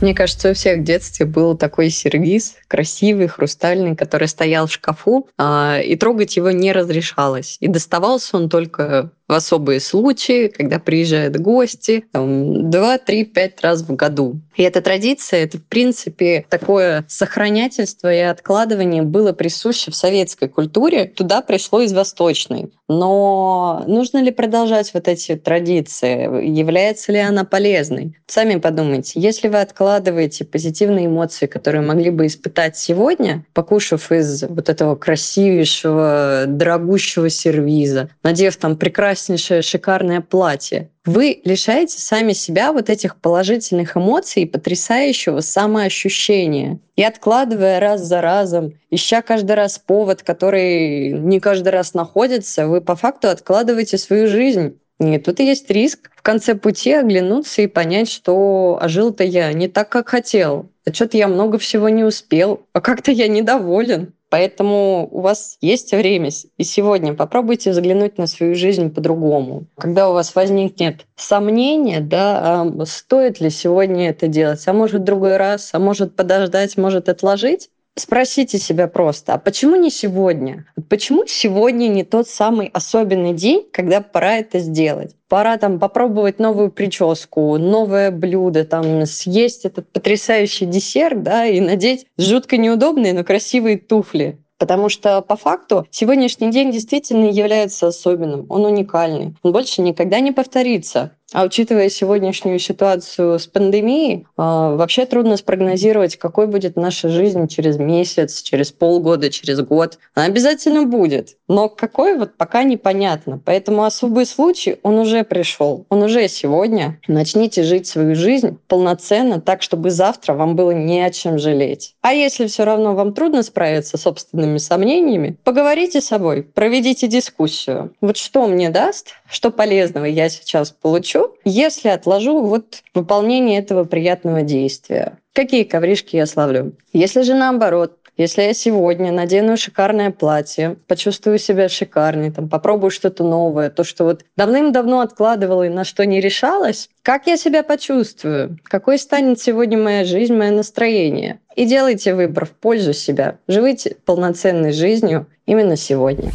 Мне 0.00 0.12
кажется, 0.12 0.50
у 0.50 0.54
всех 0.54 0.80
в 0.80 0.82
детстве 0.82 1.24
был 1.24 1.56
такой 1.56 1.88
сервиз, 1.88 2.56
красивый, 2.68 3.28
хрустальный, 3.28 3.96
который 3.96 4.28
стоял 4.28 4.66
в 4.66 4.72
шкафу, 4.72 5.28
а, 5.38 5.78
и 5.78 5.96
трогать 5.96 6.36
его 6.36 6.50
не 6.50 6.72
разрешалось. 6.72 7.56
И 7.60 7.68
доставался 7.68 8.36
он 8.36 8.48
только 8.48 9.12
в 9.28 9.32
особые 9.32 9.80
случаи, 9.80 10.48
когда 10.48 10.78
приезжают 10.78 11.36
гости, 11.36 12.04
там, 12.12 12.70
два, 12.70 12.98
три, 12.98 13.24
пять 13.24 13.60
раз 13.62 13.82
в 13.82 13.94
году. 13.94 14.40
И 14.56 14.62
эта 14.62 14.80
традиция, 14.82 15.44
это, 15.44 15.58
в 15.58 15.64
принципе, 15.64 16.44
такое 16.48 17.04
сохранятельство 17.08 18.12
и 18.12 18.18
откладывание 18.18 19.02
было 19.02 19.32
присуще 19.32 19.90
в 19.90 19.96
советской 19.96 20.48
культуре. 20.48 21.06
Туда 21.06 21.40
пришло 21.40 21.80
из 21.80 21.92
восточной. 21.92 22.70
Но 22.86 23.82
нужно 23.86 24.22
ли 24.22 24.30
продолжать 24.30 24.92
вот 24.92 25.08
эти 25.08 25.36
традиции? 25.36 26.46
Является 26.46 27.12
ли 27.12 27.18
она 27.18 27.44
полезной? 27.44 28.16
Сами 28.26 28.56
подумайте, 28.56 29.20
если 29.20 29.48
вы 29.48 29.60
откладываете 29.60 30.44
позитивные 30.44 31.06
эмоции, 31.06 31.46
которые 31.46 31.82
могли 31.82 32.10
бы 32.10 32.26
испытать 32.26 32.76
сегодня, 32.76 33.44
покушав 33.54 34.12
из 34.12 34.42
вот 34.42 34.68
этого 34.68 34.96
красивейшего, 34.96 36.44
дорогущего 36.46 37.30
сервиза, 37.30 38.10
надев 38.22 38.56
там 38.56 38.76
прекраснейший 38.76 39.13
прекраснейшее, 39.14 39.62
шикарное 39.62 40.20
платье. 40.20 40.90
Вы 41.04 41.40
лишаете 41.44 42.00
сами 42.00 42.32
себя 42.32 42.72
вот 42.72 42.90
этих 42.90 43.16
положительных 43.16 43.96
эмоций 43.96 44.42
и 44.42 44.46
потрясающего 44.46 45.40
самоощущения. 45.40 46.80
И 46.96 47.04
откладывая 47.04 47.78
раз 47.78 48.00
за 48.02 48.20
разом, 48.20 48.72
ища 48.90 49.22
каждый 49.22 49.54
раз 49.54 49.78
повод, 49.78 50.22
который 50.22 51.12
не 51.12 51.38
каждый 51.38 51.68
раз 51.68 51.94
находится, 51.94 52.66
вы 52.66 52.80
по 52.80 52.96
факту 52.96 53.28
откладываете 53.28 53.98
свою 53.98 54.26
жизнь. 54.26 54.78
И 54.98 55.18
тут 55.18 55.40
есть 55.40 55.70
риск 55.70 56.10
в 56.16 56.22
конце 56.22 56.54
пути 56.54 56.92
оглянуться 56.92 57.62
и 57.62 57.66
понять, 57.66 58.10
что 58.10 58.78
а 58.80 58.88
жил-то 58.88 59.22
я 59.22 59.52
не 59.52 59.68
так, 59.68 59.88
как 59.90 60.08
хотел. 60.08 60.70
А 60.86 60.92
что-то 60.92 61.16
я 61.16 61.28
много 61.28 61.58
всего 61.58 61.88
не 61.88 62.04
успел, 62.04 62.66
а 62.72 62.80
как-то 62.80 63.12
я 63.12 63.28
недоволен. 63.28 64.13
Поэтому 64.34 65.08
у 65.12 65.20
вас 65.20 65.58
есть 65.60 65.92
время 65.92 66.28
и 66.58 66.64
сегодня 66.64 67.14
попробуйте 67.14 67.72
заглянуть 67.72 68.18
на 68.18 68.26
свою 68.26 68.56
жизнь 68.56 68.90
по-другому. 68.90 69.66
Когда 69.78 70.10
у 70.10 70.12
вас 70.12 70.34
возникнет 70.34 71.06
сомнение, 71.14 72.00
да, 72.00 72.62
а 72.62 72.84
стоит 72.84 73.38
ли 73.38 73.48
сегодня 73.48 74.10
это 74.10 74.26
делать, 74.26 74.66
а 74.66 74.72
может 74.72 75.04
другой 75.04 75.36
раз, 75.36 75.70
а 75.72 75.78
может 75.78 76.16
подождать, 76.16 76.76
может 76.76 77.08
отложить, 77.08 77.70
Спросите 77.96 78.58
себя 78.58 78.88
просто, 78.88 79.34
а 79.34 79.38
почему 79.38 79.76
не 79.76 79.88
сегодня? 79.88 80.66
Почему 80.88 81.26
сегодня 81.28 81.86
не 81.86 82.02
тот 82.02 82.28
самый 82.28 82.66
особенный 82.72 83.34
день, 83.34 83.68
когда 83.72 84.00
пора 84.00 84.38
это 84.38 84.58
сделать? 84.58 85.14
Пора 85.28 85.58
там 85.58 85.78
попробовать 85.78 86.40
новую 86.40 86.72
прическу, 86.72 87.56
новое 87.56 88.10
блюдо, 88.10 88.64
там 88.64 89.06
съесть 89.06 89.64
этот 89.64 89.92
потрясающий 89.92 90.66
десерт, 90.66 91.22
да, 91.22 91.46
и 91.46 91.60
надеть 91.60 92.06
жутко 92.18 92.56
неудобные, 92.56 93.12
но 93.12 93.22
красивые 93.22 93.78
туфли. 93.78 94.40
Потому 94.58 94.88
что 94.88 95.20
по 95.20 95.36
факту 95.36 95.86
сегодняшний 95.90 96.50
день 96.50 96.72
действительно 96.72 97.26
является 97.26 97.88
особенным, 97.88 98.46
он 98.48 98.64
уникальный, 98.64 99.36
он 99.42 99.52
больше 99.52 99.82
никогда 99.82 100.18
не 100.18 100.32
повторится. 100.32 101.12
А 101.34 101.42
учитывая 101.42 101.88
сегодняшнюю 101.88 102.60
ситуацию 102.60 103.40
с 103.40 103.48
пандемией, 103.48 104.24
а, 104.36 104.76
вообще 104.76 105.04
трудно 105.04 105.36
спрогнозировать, 105.36 106.16
какой 106.16 106.46
будет 106.46 106.76
наша 106.76 107.08
жизнь 107.08 107.48
через 107.48 107.76
месяц, 107.76 108.40
через 108.40 108.70
полгода, 108.70 109.30
через 109.30 109.60
год. 109.60 109.98
Она 110.14 110.26
обязательно 110.26 110.84
будет. 110.84 111.36
Но 111.48 111.68
какой 111.68 112.16
вот 112.16 112.36
пока 112.36 112.62
непонятно. 112.62 113.40
Поэтому 113.44 113.82
особый 113.82 114.26
случай, 114.26 114.76
он 114.84 114.96
уже 115.00 115.24
пришел. 115.24 115.86
Он 115.88 116.04
уже 116.04 116.28
сегодня. 116.28 117.00
Начните 117.08 117.64
жить 117.64 117.88
свою 117.88 118.14
жизнь 118.14 118.56
полноценно, 118.68 119.40
так, 119.40 119.62
чтобы 119.62 119.90
завтра 119.90 120.34
вам 120.34 120.54
было 120.54 120.70
не 120.70 121.00
о 121.02 121.10
чем 121.10 121.40
жалеть. 121.40 121.96
А 122.00 122.12
если 122.14 122.46
все 122.46 122.62
равно 122.62 122.94
вам 122.94 123.12
трудно 123.12 123.42
справиться 123.42 123.98
с 123.98 124.02
собственными 124.02 124.58
сомнениями, 124.58 125.36
поговорите 125.42 126.00
с 126.00 126.06
собой, 126.06 126.44
проведите 126.44 127.08
дискуссию. 127.08 127.92
Вот 128.00 128.16
что 128.16 128.46
мне 128.46 128.70
даст, 128.70 129.14
что 129.28 129.50
полезного 129.50 130.04
я 130.04 130.28
сейчас 130.28 130.70
получу, 130.70 131.23
если 131.44 131.88
отложу 131.88 132.42
вот 132.42 132.82
выполнение 132.94 133.58
этого 133.58 133.84
приятного 133.84 134.42
действия. 134.42 135.18
Какие 135.32 135.64
ковришки 135.64 136.16
я 136.16 136.26
славлю? 136.26 136.72
Если 136.92 137.22
же 137.22 137.34
наоборот, 137.34 137.98
если 138.16 138.42
я 138.42 138.54
сегодня 138.54 139.10
надену 139.10 139.56
шикарное 139.56 140.12
платье, 140.12 140.76
почувствую 140.86 141.38
себя 141.38 141.68
шикарной, 141.68 142.30
там, 142.30 142.48
попробую 142.48 142.90
что-то 142.90 143.24
новое, 143.24 143.70
то, 143.70 143.82
что 143.82 144.04
вот 144.04 144.24
давным-давно 144.36 145.00
откладывала 145.00 145.64
и 145.64 145.68
на 145.68 145.82
что 145.82 146.06
не 146.06 146.20
решалась, 146.20 146.88
как 147.02 147.26
я 147.26 147.36
себя 147.36 147.64
почувствую? 147.64 148.56
Какой 148.62 148.98
станет 148.98 149.40
сегодня 149.40 149.78
моя 149.78 150.04
жизнь, 150.04 150.34
мое 150.34 150.52
настроение? 150.52 151.40
И 151.56 151.66
делайте 151.66 152.14
выбор 152.14 152.46
в 152.46 152.52
пользу 152.52 152.92
себя. 152.92 153.38
Живите 153.48 153.96
полноценной 154.04 154.72
жизнью 154.72 155.26
именно 155.44 155.76
сегодня. 155.76 156.30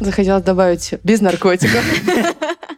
Захотелось 0.00 0.42
добавить 0.42 0.94
без 1.04 1.20
наркотиков. 1.20 1.84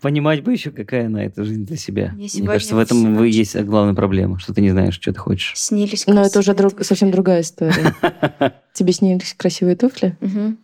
Понимать 0.00 0.42
бы 0.42 0.52
еще, 0.52 0.70
какая 0.70 1.06
она 1.06 1.24
эта 1.24 1.44
жизнь 1.44 1.66
для 1.66 1.76
себя. 1.76 2.12
Мне, 2.14 2.28
кажется, 2.46 2.74
в 2.74 2.78
этом 2.78 3.16
вы 3.16 3.28
есть 3.28 3.56
главная 3.60 3.94
проблема, 3.94 4.38
что 4.38 4.54
ты 4.54 4.62
не 4.62 4.70
знаешь, 4.70 4.94
что 4.94 5.12
ты 5.12 5.18
хочешь. 5.18 5.52
Снились 5.56 6.06
Но 6.06 6.22
это 6.22 6.38
уже 6.38 6.54
друг, 6.54 6.82
совсем 6.84 7.10
другая 7.10 7.42
история. 7.42 7.94
Тебе 8.72 8.92
снились 8.92 9.34
красивые 9.36 9.76
туфли? 9.76 10.16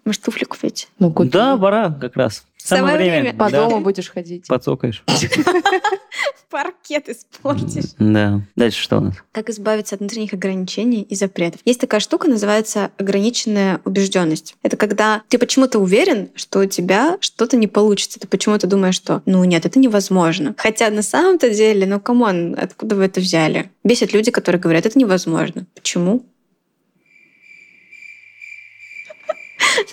Может, 0.05 0.23
туфли 0.23 0.45
купить? 0.45 0.89
Ну. 0.99 1.13
Да, 1.25 1.57
пора 1.57 1.91
как 1.91 2.17
раз. 2.17 2.45
Самое, 2.67 2.97
время. 2.97 3.21
время. 3.21 3.39
По 3.39 3.51
да. 3.51 3.69
дому 3.69 3.81
будешь 3.81 4.11
ходить. 4.11 4.47
Поцокаешь. 4.49 5.05
Паркет 6.51 7.09
испортишь. 7.09 7.93
Да. 7.99 8.41
Дальше 8.57 8.83
что 8.83 8.99
у 8.99 9.01
нас? 9.01 9.15
Как 9.33 9.51
избавиться 9.51 9.95
от 9.95 10.01
внутренних 10.01 10.33
ограничений 10.33 11.03
и 11.03 11.15
запретов. 11.15 11.61
Есть 11.65 11.81
такая 11.81 12.01
штука, 12.01 12.29
называется 12.29 12.91
ограниченная 12.99 13.81
убежденность. 13.85 14.55
Это 14.63 14.77
когда 14.77 15.23
ты 15.29 15.39
почему-то 15.39 15.79
уверен, 15.79 16.31
что 16.35 16.61
у 16.61 16.67
тебя 16.67 17.19
что-то 17.21 17.57
не 17.57 17.67
получится. 17.67 18.21
Ты 18.21 18.29
почему-то 18.29 18.67
думаешь, 18.67 18.95
что 18.95 19.23
ну 19.27 19.43
нет, 19.45 19.67
это 19.67 19.79
невозможно. 19.79 20.55
Хотя 20.57 20.91
на 20.91 21.03
самом-то 21.03 21.51
деле, 21.51 21.87
ну 21.87 22.01
come 22.01 22.33
on, 22.33 22.57
откуда 22.59 22.97
вы 22.97 23.05
это 23.05 23.21
взяли? 23.21 23.71
Бесят 23.85 24.13
люди, 24.13 24.31
которые 24.31 24.61
говорят, 24.61 24.87
это 24.87 24.99
невозможно. 24.99 25.67
Почему? 25.75 26.25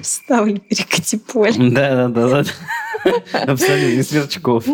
Вставлю 0.02 0.58
перекати 0.58 1.18
поле. 1.18 1.54
Да, 1.58 2.08
да, 2.08 2.28
да. 2.28 2.46
Абсолютно, 3.34 3.96
не 3.96 4.04
сверчков. 4.04 4.66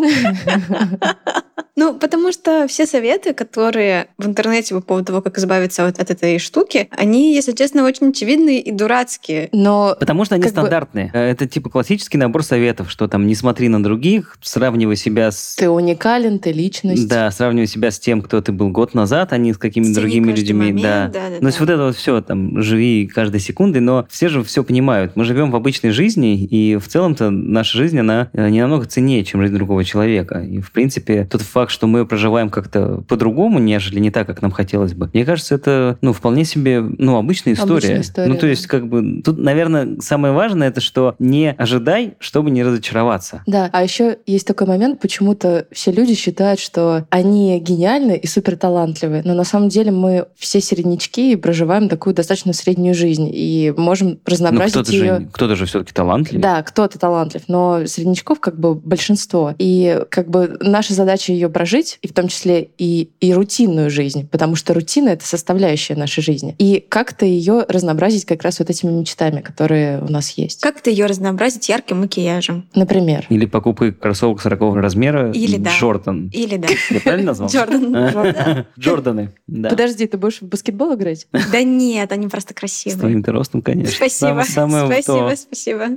Ну, 1.79 1.97
потому 1.97 2.33
что 2.33 2.67
все 2.67 2.85
советы, 2.85 3.33
которые 3.33 4.07
в 4.17 4.27
интернете 4.27 4.75
по 4.75 4.81
поводу 4.81 5.05
того, 5.05 5.21
как 5.21 5.37
избавиться 5.37 5.87
от, 5.87 5.97
от 5.97 6.11
этой 6.11 6.37
штуки, 6.37 6.89
они, 6.91 7.33
если 7.33 7.53
честно, 7.53 7.85
очень 7.85 8.09
очевидные 8.09 8.59
и 8.59 8.69
дурацкие. 8.73 9.47
Но 9.53 9.95
Потому 9.97 10.25
что 10.25 10.35
они 10.35 10.45
стандартные. 10.49 11.09
Бы... 11.13 11.17
Это 11.17 11.47
типа 11.47 11.69
классический 11.69 12.17
набор 12.17 12.43
советов, 12.43 12.91
что 12.91 13.07
там 13.07 13.27
не 13.27 13.33
смотри 13.33 13.69
на 13.69 13.81
других, 13.81 14.37
сравнивай 14.41 14.97
себя 14.97 15.31
с... 15.31 15.55
Ты 15.55 15.69
уникален, 15.69 16.39
ты 16.39 16.51
личность. 16.51 17.07
Да, 17.07 17.31
сравнивай 17.31 17.67
себя 17.67 17.91
с 17.91 17.99
тем, 17.99 18.21
кто 18.21 18.41
ты 18.41 18.51
был 18.51 18.71
год 18.71 18.93
назад, 18.93 19.31
а 19.31 19.37
не 19.37 19.53
с 19.53 19.57
какими-то 19.57 20.01
другими 20.01 20.33
людьми. 20.33 20.73
Момент, 20.73 20.81
да. 20.81 21.07
да, 21.07 21.29
да. 21.29 21.35
Ну, 21.35 21.39
то 21.39 21.47
есть 21.47 21.59
вот 21.61 21.69
это 21.69 21.83
вот 21.83 21.95
все, 21.95 22.19
там, 22.19 22.61
живи 22.61 23.07
каждой 23.07 23.39
секундой, 23.39 23.79
но 23.79 24.05
все 24.09 24.27
же 24.27 24.43
все 24.43 24.65
понимают. 24.65 25.15
Мы 25.15 25.23
живем 25.23 25.49
в 25.49 25.55
обычной 25.55 25.91
жизни, 25.91 26.43
и 26.43 26.75
в 26.75 26.89
целом-то 26.89 27.29
наша 27.29 27.77
жизнь, 27.77 27.97
она 27.97 28.18
э, 28.33 28.49
не 28.49 28.61
намного 28.61 28.85
ценнее, 28.85 29.23
чем 29.23 29.41
жизнь 29.41 29.53
другого 29.53 29.83
человека. 29.83 30.39
И, 30.39 30.59
в 30.59 30.71
принципе, 30.71 31.25
тот 31.25 31.41
факт, 31.41 31.71
что 31.71 31.87
мы 31.87 32.05
проживаем 32.05 32.49
как-то 32.49 33.03
по-другому, 33.07 33.59
нежели 33.59 33.99
не 33.99 34.11
так, 34.11 34.27
как 34.27 34.41
нам 34.41 34.51
хотелось 34.51 34.93
бы, 34.93 35.09
мне 35.13 35.25
кажется, 35.25 35.55
это, 35.55 35.97
ну, 36.01 36.13
вполне 36.13 36.45
себе, 36.45 36.81
ну, 36.81 37.17
обычная 37.17 37.53
история. 37.53 37.73
Обычная 37.73 38.01
история 38.01 38.29
ну, 38.29 38.35
то 38.35 38.47
есть, 38.47 38.67
как 38.67 38.87
бы, 38.87 39.21
тут, 39.21 39.37
наверное, 39.37 39.97
самое 39.99 40.33
важное, 40.33 40.69
это 40.69 40.81
что 40.81 41.15
не 41.19 41.51
ожидай, 41.57 42.15
чтобы 42.19 42.51
не 42.51 42.63
разочароваться. 42.63 43.43
Да, 43.47 43.69
а 43.71 43.83
еще 43.83 44.17
есть 44.25 44.47
такой 44.47 44.67
момент, 44.67 44.99
почему-то 44.99 45.67
все 45.71 45.91
люди 45.91 46.15
считают, 46.15 46.59
что 46.59 47.05
они 47.09 47.59
гениальны 47.59 48.17
и 48.17 48.27
супер 48.27 48.57
талантливы, 48.57 49.21
но 49.23 49.33
на 49.33 49.43
самом 49.43 49.69
деле 49.69 49.91
мы 49.91 50.27
все 50.35 50.61
середнячки 50.61 51.33
и 51.33 51.35
проживаем 51.35 51.89
такую 51.89 52.13
достаточно 52.13 52.53
среднюю 52.53 52.93
жизнь 52.93 53.29
и 53.33 53.73
можем 53.75 54.19
разнообразить 54.25 54.75
ну, 54.75 54.81
кто-то 54.81 54.95
ее. 54.95 55.19
Же, 55.19 55.27
кто-то 55.31 55.55
же 55.55 55.65
все-таки 55.65 55.93
талантлив. 55.93 56.41
Да, 56.41 56.61
кто-то 56.63 56.99
талантлив, 56.99 57.43
но 57.47 57.85
среднячков 58.09 58.39
как 58.39 58.59
бы 58.59 58.75
большинство. 58.75 59.53
И 59.57 60.01
как 60.09 60.29
бы 60.29 60.57
наша 60.61 60.93
задача 60.93 61.31
ее 61.31 61.49
прожить, 61.49 61.99
и 62.01 62.07
в 62.07 62.13
том 62.13 62.27
числе 62.27 62.69
и, 62.77 63.09
и 63.19 63.33
рутинную 63.33 63.89
жизнь, 63.89 64.27
потому 64.27 64.55
что 64.55 64.73
рутина— 64.73 65.09
это 65.09 65.25
составляющая 65.25 65.95
нашей 65.95 66.21
жизни. 66.21 66.55
И 66.57 66.83
как-то 66.87 67.25
ее 67.25 67.65
разнообразить 67.67 68.25
как 68.25 68.43
раз 68.43 68.59
вот 68.59 68.69
этими 68.69 68.91
мечтами, 68.91 69.41
которые 69.41 70.01
у 70.01 70.11
нас 70.11 70.31
есть. 70.31 70.61
Как-то 70.61 70.89
ее 70.89 71.05
разнообразить 71.05 71.69
ярким 71.69 72.01
макияжем. 72.01 72.67
Например. 72.75 73.25
Или 73.29 73.45
покупкой 73.45 73.93
кроссовок 73.93 74.41
40 74.41 74.75
размера. 74.75 75.31
Или 75.31 75.57
да. 75.57 75.71
Джордан. 75.71 76.29
Или 76.33 76.57
да. 76.57 76.67
Я 76.89 76.99
правильно 76.99 77.27
назвал? 77.27 77.49
Джордан. 77.53 78.65
Джорданы. 78.77 79.31
Да. 79.47 79.69
Подожди, 79.69 80.07
ты 80.07 80.17
будешь 80.17 80.41
в 80.41 80.47
баскетбол 80.47 80.95
играть? 80.95 81.27
Да 81.51 81.61
нет, 81.63 82.11
они 82.11 82.27
просто 82.27 82.53
красивые. 82.53 82.97
С 82.97 82.99
твоим 82.99 83.23
ростом, 83.23 83.61
конечно. 83.61 83.95
Спасибо. 83.95 84.43
Спасибо, 84.45 85.35
спасибо. 85.35 85.89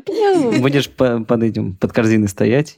Будешь 0.58 0.90
под 0.90 1.42
этим, 1.42 1.74
под 1.74 1.92
корзиной 2.02 2.28
стоять. 2.28 2.76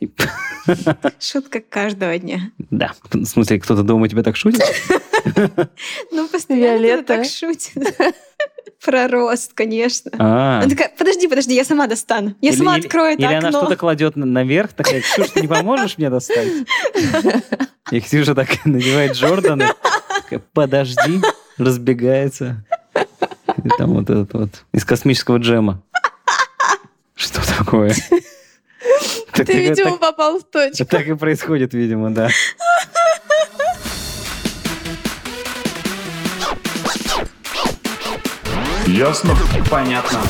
Шутка 1.19 1.61
каждого 1.61 2.19
дня. 2.19 2.51
Да. 2.59 2.93
В 3.11 3.25
смысле, 3.25 3.59
кто-то 3.59 3.83
дома 3.83 4.05
у 4.05 4.07
тебя 4.07 4.23
так 4.23 4.37
шутит? 4.37 4.63
Ну, 6.13 6.29
постоянно 6.29 7.03
так 7.03 7.25
шутит. 7.25 7.73
Про 8.85 9.09
рост, 9.09 9.55
конечно. 9.55 10.11
А. 10.19 10.59
Она 10.59 10.69
такая, 10.69 10.93
подожди, 10.97 11.27
подожди, 11.27 11.55
я 11.55 11.65
сама 11.65 11.87
достану. 11.87 12.35
Я 12.43 12.53
сама 12.53 12.75
открою 12.75 13.15
это 13.15 13.23
Или 13.23 13.33
она 13.33 13.51
что-то 13.51 13.77
кладет 13.77 14.17
наверх, 14.17 14.75
такая, 14.75 15.01
Ксюша, 15.01 15.33
ты 15.33 15.41
не 15.41 15.49
поможешь 15.49 15.97
мне 15.97 16.11
достать? 16.11 16.49
И 17.91 18.01
Ксюша 18.01 18.35
так 18.35 18.67
надевает 18.67 19.13
Джорданы, 19.13 19.69
подожди, 20.53 21.23
разбегается. 21.57 22.63
И 23.65 23.69
там 23.79 23.95
вот 23.95 24.11
этот 24.11 24.35
вот 24.35 24.51
из 24.73 24.85
космического 24.85 25.39
джема. 25.39 25.83
Что 27.15 27.41
такое? 27.57 27.95
Ты, 29.35 29.53
видимо, 29.53 29.97
попал 29.97 30.39
в 30.39 30.45
точку. 30.45 30.85
Так 30.85 31.07
и 31.09 31.15
происходит, 31.15 31.75
видимо, 31.75 32.11
да. 32.11 32.29
Ясно? 38.87 39.35
Понятно. 39.71 40.21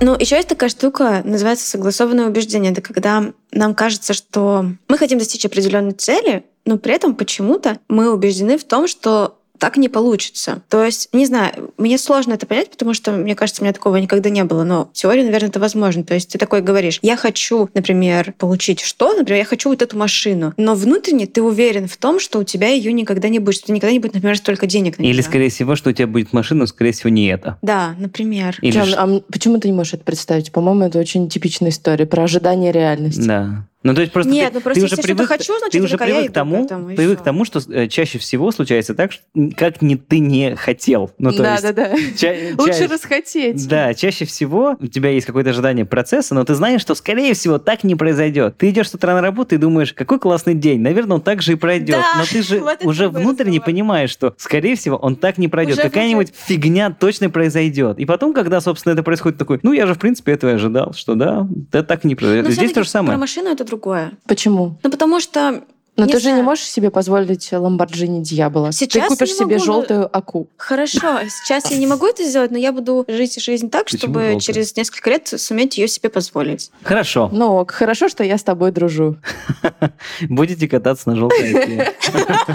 Ну, 0.00 0.16
еще 0.18 0.36
есть 0.36 0.48
такая 0.48 0.70
штука, 0.70 1.22
называется 1.24 1.66
согласованное 1.66 2.26
убеждение. 2.26 2.72
Это 2.72 2.82
когда 2.82 3.32
нам 3.52 3.74
кажется, 3.74 4.14
что 4.14 4.66
мы 4.88 4.98
хотим 4.98 5.18
достичь 5.18 5.44
определенной 5.44 5.92
цели, 5.92 6.44
но 6.64 6.78
при 6.78 6.94
этом 6.94 7.14
почему-то 7.14 7.78
мы 7.88 8.12
убеждены 8.12 8.58
в 8.58 8.64
том, 8.64 8.86
что 8.86 9.37
так 9.58 9.76
не 9.76 9.88
получится. 9.88 10.62
То 10.68 10.84
есть, 10.84 11.08
не 11.12 11.26
знаю, 11.26 11.72
мне 11.78 11.98
сложно 11.98 12.34
это 12.34 12.46
понять, 12.46 12.70
потому 12.70 12.94
что, 12.94 13.12
мне 13.12 13.34
кажется, 13.34 13.62
у 13.62 13.64
меня 13.64 13.72
такого 13.72 13.96
никогда 13.96 14.30
не 14.30 14.44
было, 14.44 14.64
но 14.64 14.90
в 14.92 14.96
теории, 14.96 15.22
наверное, 15.22 15.48
это 15.48 15.60
возможно. 15.60 16.04
То 16.04 16.14
есть 16.14 16.30
ты 16.32 16.38
такой 16.38 16.60
говоришь, 16.62 16.98
я 17.02 17.16
хочу, 17.16 17.68
например, 17.74 18.34
получить 18.38 18.80
что? 18.80 19.14
Например, 19.14 19.38
я 19.40 19.44
хочу 19.44 19.68
вот 19.70 19.82
эту 19.82 19.96
машину, 19.96 20.54
но 20.56 20.74
внутренне 20.74 21.26
ты 21.26 21.42
уверен 21.42 21.88
в 21.88 21.96
том, 21.96 22.20
что 22.20 22.38
у 22.38 22.44
тебя 22.44 22.68
ее 22.68 22.92
никогда 22.92 23.28
не 23.28 23.38
будет, 23.38 23.56
что 23.56 23.72
никогда 23.72 23.92
не 23.92 23.98
будет, 23.98 24.14
например, 24.14 24.36
столько 24.36 24.66
денег 24.66 24.98
на 24.98 25.02
Или, 25.04 25.20
скорее 25.20 25.50
всего, 25.50 25.76
что 25.76 25.90
у 25.90 25.92
тебя 25.92 26.06
будет 26.06 26.32
машина, 26.32 26.60
но, 26.60 26.66
скорее 26.66 26.92
всего, 26.92 27.10
не 27.10 27.26
это. 27.26 27.58
Да, 27.62 27.94
например. 27.98 28.56
Или 28.62 28.72
ш- 28.84 28.94
а 28.96 29.20
почему 29.30 29.58
ты 29.58 29.68
не 29.68 29.74
можешь 29.74 29.94
это 29.94 30.04
представить? 30.04 30.52
По-моему, 30.52 30.84
это 30.84 30.98
очень 30.98 31.28
типичная 31.28 31.70
история 31.70 32.06
про 32.06 32.24
ожидание 32.24 32.72
реальности. 32.72 33.26
Да. 33.26 33.64
Ну, 33.84 33.94
то 33.94 34.00
есть 34.00 34.12
просто 34.12 34.32
Нет, 34.32 34.48
ты, 34.48 34.54
ну 34.54 34.60
просто 34.60 34.80
ты 34.80 34.86
уже 34.86 34.92
если 34.94 35.02
что-то 35.02 35.16
привык, 35.16 35.28
хочу, 35.28 35.58
значит, 35.58 35.72
ты 35.72 35.80
уже 35.80 35.98
привык 35.98 36.30
к 36.30 36.34
тому, 36.34 36.62
к 36.62 36.66
этому, 36.66 36.96
привык 36.96 37.20
к 37.20 37.22
тому, 37.22 37.44
что 37.44 37.60
э, 37.68 37.86
чаще 37.86 38.18
всего 38.18 38.50
случается 38.50 38.92
так, 38.94 39.12
что, 39.12 39.22
как 39.56 39.82
не 39.82 39.94
ты 39.96 40.18
не 40.18 40.56
хотел. 40.56 41.12
Ну, 41.18 41.30
то 41.30 41.44
да, 41.44 41.52
есть, 41.52 41.62
да, 41.62 41.72
да. 41.72 41.90
ча- 42.16 42.34
Лучше 42.58 42.88
ча- 42.88 42.92
расхотеть. 42.92 43.68
Да, 43.68 43.94
чаще 43.94 44.24
всего 44.24 44.76
у 44.80 44.86
тебя 44.88 45.10
есть 45.10 45.26
какое-то 45.26 45.50
ожидание 45.50 45.84
процесса, 45.84 46.34
но 46.34 46.44
ты 46.44 46.56
знаешь, 46.56 46.80
что, 46.80 46.96
скорее 46.96 47.34
всего, 47.34 47.58
так 47.58 47.84
не 47.84 47.94
произойдет. 47.94 48.56
Ты 48.58 48.70
идешь 48.70 48.90
с 48.90 48.94
утра 48.94 49.14
на 49.14 49.20
работу 49.20 49.54
и 49.54 49.58
думаешь, 49.58 49.92
какой 49.92 50.18
классный 50.18 50.54
день, 50.54 50.80
наверное, 50.80 51.16
он 51.16 51.20
так 51.20 51.40
же 51.40 51.52
и 51.52 51.54
пройдет. 51.54 51.98
Да, 51.98 52.18
но 52.18 52.24
ты 52.24 52.42
же 52.42 52.58
вот 52.60 52.84
уже 52.84 53.08
внутренне 53.08 53.58
разговор. 53.58 53.64
понимаешь, 53.64 54.10
что, 54.10 54.34
скорее 54.38 54.74
всего, 54.74 54.96
он 54.96 55.14
так 55.14 55.38
не 55.38 55.46
пройдет. 55.46 55.78
Уже 55.78 55.82
Какая-нибудь 55.84 56.32
фигня 56.34 56.90
точно 56.90 57.30
произойдет. 57.30 58.00
И 58.00 58.06
потом, 58.06 58.34
когда, 58.34 58.60
собственно, 58.60 58.94
это 58.94 59.04
происходит, 59.04 59.38
такой, 59.38 59.60
ну, 59.62 59.72
я 59.72 59.86
же, 59.86 59.94
в 59.94 60.00
принципе, 60.00 60.32
этого 60.32 60.50
и 60.50 60.54
ожидал, 60.54 60.94
что 60.94 61.14
да, 61.14 61.46
это 61.70 61.84
так 61.84 62.02
не 62.02 62.16
произойдет. 62.16 62.46
Но 62.46 62.50
Здесь 62.50 62.72
то 62.72 62.82
же 62.82 62.88
самое. 62.88 63.12
Про 63.12 63.20
машину 63.20 63.50
это 63.50 63.67
другое. 63.68 64.12
Почему? 64.26 64.76
Ну, 64.82 64.90
потому 64.90 65.20
что 65.20 65.62
Но 65.96 66.04
Не 66.06 66.12
ты 66.12 66.20
же 66.20 66.26
не 66.28 66.32
знаю. 66.34 66.44
можешь 66.44 66.64
себе 66.64 66.90
позволить 66.92 67.52
Ламборджини 67.52 68.22
Дьявола. 68.22 68.70
Сейчас 68.72 69.04
ты 69.04 69.08
купишь 69.08 69.30
не 69.30 69.34
себе 69.34 69.54
могу, 69.56 69.64
желтую 69.64 70.16
аку. 70.16 70.46
Хорошо, 70.56 71.18
сейчас 71.28 71.70
я 71.72 71.76
не 71.76 71.88
могу 71.88 72.06
это 72.06 72.22
сделать, 72.22 72.52
но 72.52 72.58
я 72.58 72.70
буду 72.72 73.04
жить 73.08 73.42
жизнь 73.42 73.68
так, 73.68 73.84
Почему 73.86 73.98
чтобы 73.98 74.20
желтая? 74.20 74.40
через 74.40 74.76
несколько 74.76 75.10
лет 75.10 75.26
суметь 75.26 75.76
ее 75.76 75.88
себе 75.88 76.08
позволить. 76.08 76.70
Хорошо. 76.84 77.28
Ну, 77.32 77.56
ок, 77.56 77.72
хорошо, 77.72 78.08
что 78.08 78.22
я 78.22 78.38
с 78.38 78.44
тобой 78.44 78.70
дружу. 78.70 79.16
Будете 80.28 80.68
кататься 80.68 81.08
на 81.10 81.16
желтой 81.16 81.50
оке. 81.52 81.94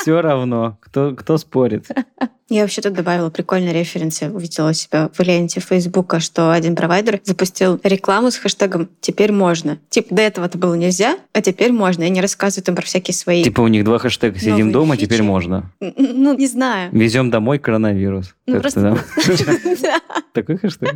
Все 0.00 0.20
равно. 0.20 0.78
Кто, 0.80 1.14
кто 1.14 1.36
спорит? 1.36 1.86
Я 2.48 2.62
вообще 2.62 2.82
тут 2.82 2.94
добавила 2.94 3.30
прикольный 3.30 3.72
референс. 3.72 4.22
Я 4.22 4.28
увидела 4.28 4.70
у 4.70 4.72
себя 4.72 5.08
в 5.12 5.20
ленте 5.20 5.60
Фейсбука, 5.60 6.18
что 6.18 6.50
один 6.50 6.74
провайдер 6.74 7.20
запустил 7.22 7.78
рекламу 7.84 8.32
с 8.32 8.36
хэштегом 8.36 8.88
«Теперь 9.00 9.30
можно». 9.30 9.78
Типа, 9.88 10.12
до 10.16 10.22
этого 10.22 10.46
это 10.46 10.58
было 10.58 10.74
нельзя, 10.74 11.16
а 11.32 11.42
теперь 11.42 11.70
можно. 11.70 12.02
И 12.02 12.06
они 12.06 12.20
рассказывают 12.20 12.68
им 12.68 12.74
про 12.74 12.82
всякие 12.82 13.14
свои... 13.14 13.44
Типа 13.44 13.60
у 13.60 13.68
них 13.68 13.84
два 13.84 13.98
хэштега 13.98 14.36
«Сидим 14.36 14.72
дома», 14.72 14.96
фичи. 14.96 15.06
теперь 15.06 15.22
можно. 15.22 15.70
Ну, 15.78 16.36
не 16.36 16.48
знаю. 16.48 16.90
Везем 16.92 17.30
домой 17.30 17.58
коронавирус. 17.60 18.34
Ну, 18.46 18.60
просто-. 18.60 18.98
Такой 20.32 20.56
хэштег? 20.56 20.92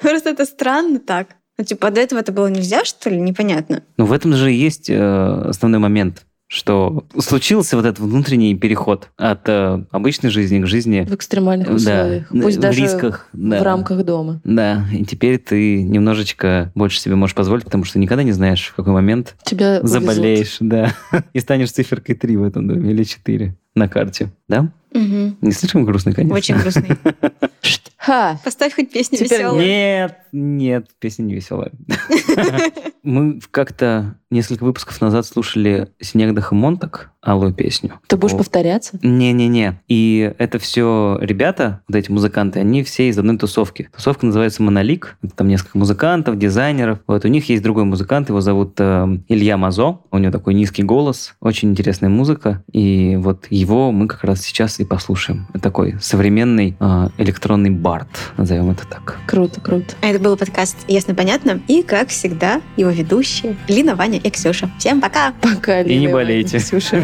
Просто 0.00 0.30
это 0.30 0.44
странно 0.44 0.98
так. 0.98 1.28
Ну, 1.56 1.64
типа, 1.64 1.92
до 1.92 2.00
этого 2.00 2.18
это 2.18 2.32
было 2.32 2.48
нельзя, 2.48 2.84
что 2.84 3.10
ли? 3.10 3.20
Непонятно. 3.20 3.84
Ну, 3.96 4.06
в 4.06 4.12
этом 4.12 4.32
же 4.34 4.52
и 4.52 4.56
есть 4.56 4.90
э, 4.90 5.44
основной 5.48 5.78
момент, 5.80 6.26
что 6.48 7.04
случился 7.18 7.76
вот 7.76 7.84
этот 7.84 8.00
внутренний 8.00 8.54
переход 8.56 9.10
от 9.18 9.46
э, 9.48 9.84
обычной 9.90 10.30
жизни 10.30 10.60
к 10.60 10.66
жизни 10.66 11.06
В 11.08 11.14
экстремальных 11.14 11.68
да, 11.68 11.74
условиях. 11.74 12.28
Пусть 12.30 12.56
в 12.56 12.60
даже 12.60 12.80
рисках. 12.80 13.28
да. 13.34 13.60
в 13.60 13.62
рамках 13.62 14.02
дома. 14.04 14.40
Да, 14.44 14.86
и 14.92 15.04
теперь 15.04 15.38
ты 15.38 15.82
немножечко 15.82 16.72
больше 16.74 17.00
себе 17.00 17.16
можешь 17.16 17.34
позволить, 17.36 17.64
потому 17.64 17.84
что 17.84 17.98
никогда 17.98 18.22
не 18.22 18.32
знаешь, 18.32 18.68
в 18.68 18.74
какой 18.74 18.94
момент 18.94 19.36
Тебя 19.44 19.80
увезут. 19.80 19.90
заболеешь, 19.90 20.56
да, 20.60 20.94
и 21.34 21.40
станешь 21.40 21.70
циферкой 21.70 22.14
3 22.14 22.36
в 22.38 22.42
этом 22.44 22.66
доме 22.66 22.90
или 22.92 23.04
4 23.04 23.54
на 23.74 23.88
карте, 23.88 24.30
да? 24.48 24.72
Мгм. 24.94 25.36
Не 25.42 25.52
слишком 25.52 25.84
грустный, 25.84 26.14
конечно. 26.14 26.34
Очень 26.34 26.56
грустный. 26.56 26.96
Ха! 27.98 28.40
Поставь 28.42 28.74
хоть 28.74 28.90
песню 28.90 29.18
Теперь 29.18 29.40
веселую. 29.40 29.60
Нет, 29.66 30.16
нет, 30.32 30.88
песня 30.98 31.24
не 31.24 31.34
веселая. 31.34 31.72
Мы 33.02 33.40
как-то 33.50 34.16
несколько 34.30 34.64
выпусков 34.64 35.00
назад 35.00 35.24
слушали 35.26 35.88
Снегдах 36.00 36.52
и 36.52 36.54
Монтак, 36.54 37.10
алую 37.22 37.54
песню. 37.54 37.94
Ты 38.06 38.16
будешь 38.16 38.34
О, 38.34 38.38
повторяться? 38.38 38.98
Не-не-не. 39.02 39.80
И 39.88 40.34
это 40.38 40.58
все 40.58 41.18
ребята, 41.20 41.80
вот 41.88 41.96
эти 41.96 42.10
музыканты, 42.10 42.60
они 42.60 42.82
все 42.82 43.08
из 43.08 43.18
одной 43.18 43.38
тусовки. 43.38 43.88
Тусовка 43.94 44.26
называется 44.26 44.62
«Монолик». 44.62 45.16
Это 45.22 45.36
там 45.36 45.48
несколько 45.48 45.78
музыкантов, 45.78 46.38
дизайнеров. 46.38 46.98
Вот 47.06 47.24
у 47.24 47.28
них 47.28 47.48
есть 47.48 47.62
другой 47.62 47.84
музыкант, 47.84 48.28
его 48.28 48.40
зовут 48.40 48.74
э, 48.78 49.18
Илья 49.28 49.56
Мазо. 49.56 50.00
У 50.10 50.18
него 50.18 50.32
такой 50.32 50.54
низкий 50.54 50.82
голос, 50.82 51.34
очень 51.40 51.70
интересная 51.70 52.10
музыка. 52.10 52.62
И 52.72 53.16
вот 53.16 53.46
его 53.50 53.92
мы 53.92 54.06
как 54.06 54.24
раз 54.24 54.42
сейчас 54.42 54.80
и 54.80 54.84
послушаем. 54.84 55.46
Это 55.50 55.60
такой 55.60 55.96
современный 56.00 56.76
э, 56.78 57.08
электронный 57.18 57.70
бард, 57.70 58.08
назовем 58.36 58.70
это 58.70 58.86
так. 58.86 59.16
Круто, 59.26 59.60
круто. 59.60 59.94
А 60.02 60.12
Это 60.18 60.30
был 60.30 60.36
подкаст 60.36 60.76
«Ясно-понятно». 60.88 61.60
И, 61.68 61.84
как 61.84 62.08
всегда, 62.08 62.60
его 62.76 62.90
ведущие 62.90 63.56
Лина, 63.68 63.94
Ваня 63.94 64.18
и 64.18 64.30
Ксюша. 64.30 64.68
Всем 64.76 65.00
пока! 65.00 65.32
Пока, 65.40 65.82
И 65.82 65.90
не 65.90 66.06
Лина, 66.06 66.12
болейте. 66.12 66.58
Ксюша. 66.58 67.00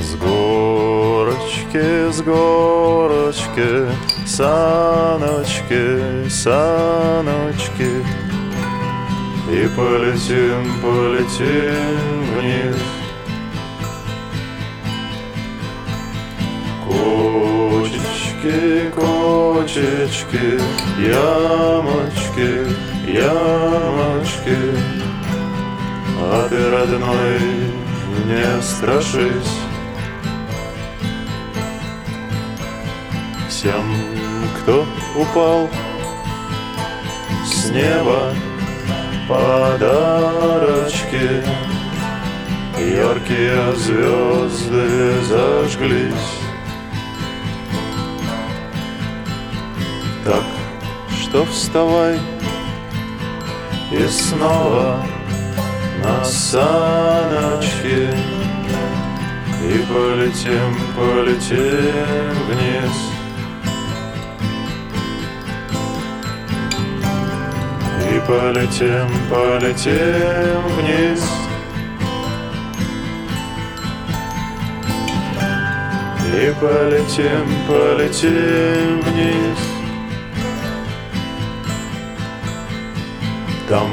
С 0.00 0.14
горочки, 0.14 2.10
с 2.10 2.22
горочки, 2.22 3.84
саночки, 4.26 6.26
саночки. 6.30 7.90
И 9.52 9.68
полетим, 9.76 10.80
полетим 10.80 12.40
вниз. 12.40 12.76
Кочечки, 18.46 18.90
кочечки, 18.94 20.60
ямочки, 21.00 22.50
ямочки. 23.10 24.58
А 26.20 26.48
ты, 26.48 26.70
родной, 26.70 27.40
не 28.26 28.62
страшись. 28.62 29.58
Всем, 33.48 33.84
кто 34.60 34.86
упал 35.16 35.68
с 37.44 37.70
неба 37.70 38.32
Подарочки. 39.28 41.26
Яркие 42.78 43.74
звезды 43.74 45.14
зажглись 45.24 46.45
Так 50.26 50.42
что 51.12 51.44
вставай 51.44 52.18
И 53.92 54.08
снова 54.08 55.00
на 56.02 56.24
саночки 56.24 58.08
И 59.62 59.84
полетим, 59.88 60.74
полетим 60.96 62.34
вниз. 62.48 62.96
И 68.10 68.20
полетим, 68.26 69.08
полетим 69.30 70.62
вниз. 70.76 71.24
И 76.34 76.54
полетим, 76.60 77.46
полетим 77.68 79.00
вниз 79.02 79.65
Там 83.68 83.90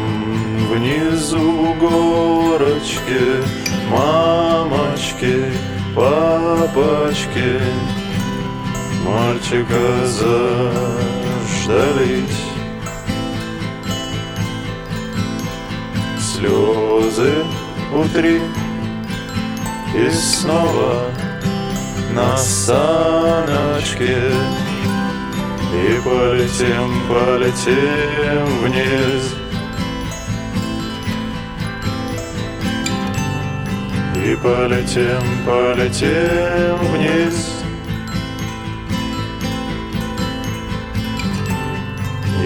внизу 0.70 1.74
горочки, 1.80 3.44
мамочки, 3.90 5.46
папочки, 5.96 7.60
мальчика 9.04 10.06
заждались. 10.06 11.64
Слезы 16.20 17.34
утри 17.92 18.42
и 19.96 20.10
снова 20.12 21.10
на 22.14 22.38
саночке 22.38 24.22
и 25.74 26.00
полетим, 26.04 27.02
полетим 27.08 28.46
вниз. 28.62 29.43
И 34.26 34.36
полетим, 34.38 35.22
полетим 35.46 36.78
вниз 36.94 37.64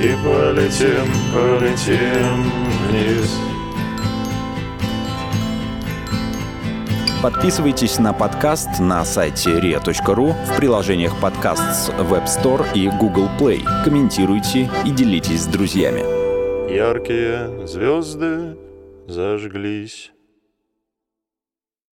И 0.03 0.15
полетим, 0.23 1.07
полетим 1.33 2.51
вниз. 2.87 3.39
Подписывайтесь 7.21 7.97
на 7.97 8.13
подкаст 8.13 8.79
на 8.79 9.03
сайте 9.05 9.59
ria.ru 9.59 10.33
в 10.45 10.57
приложениях 10.57 11.19
подкаст 11.19 11.63
с 11.73 11.89
Web 11.89 12.25
Store 12.25 12.65
и 12.75 12.89
Google 12.89 13.27
Play. 13.39 13.63
Комментируйте 13.83 14.69
и 14.85 14.91
делитесь 14.91 15.41
с 15.41 15.47
друзьями. 15.47 16.01
Яркие 16.71 17.67
звезды 17.67 18.55
зажглись. 19.07 20.11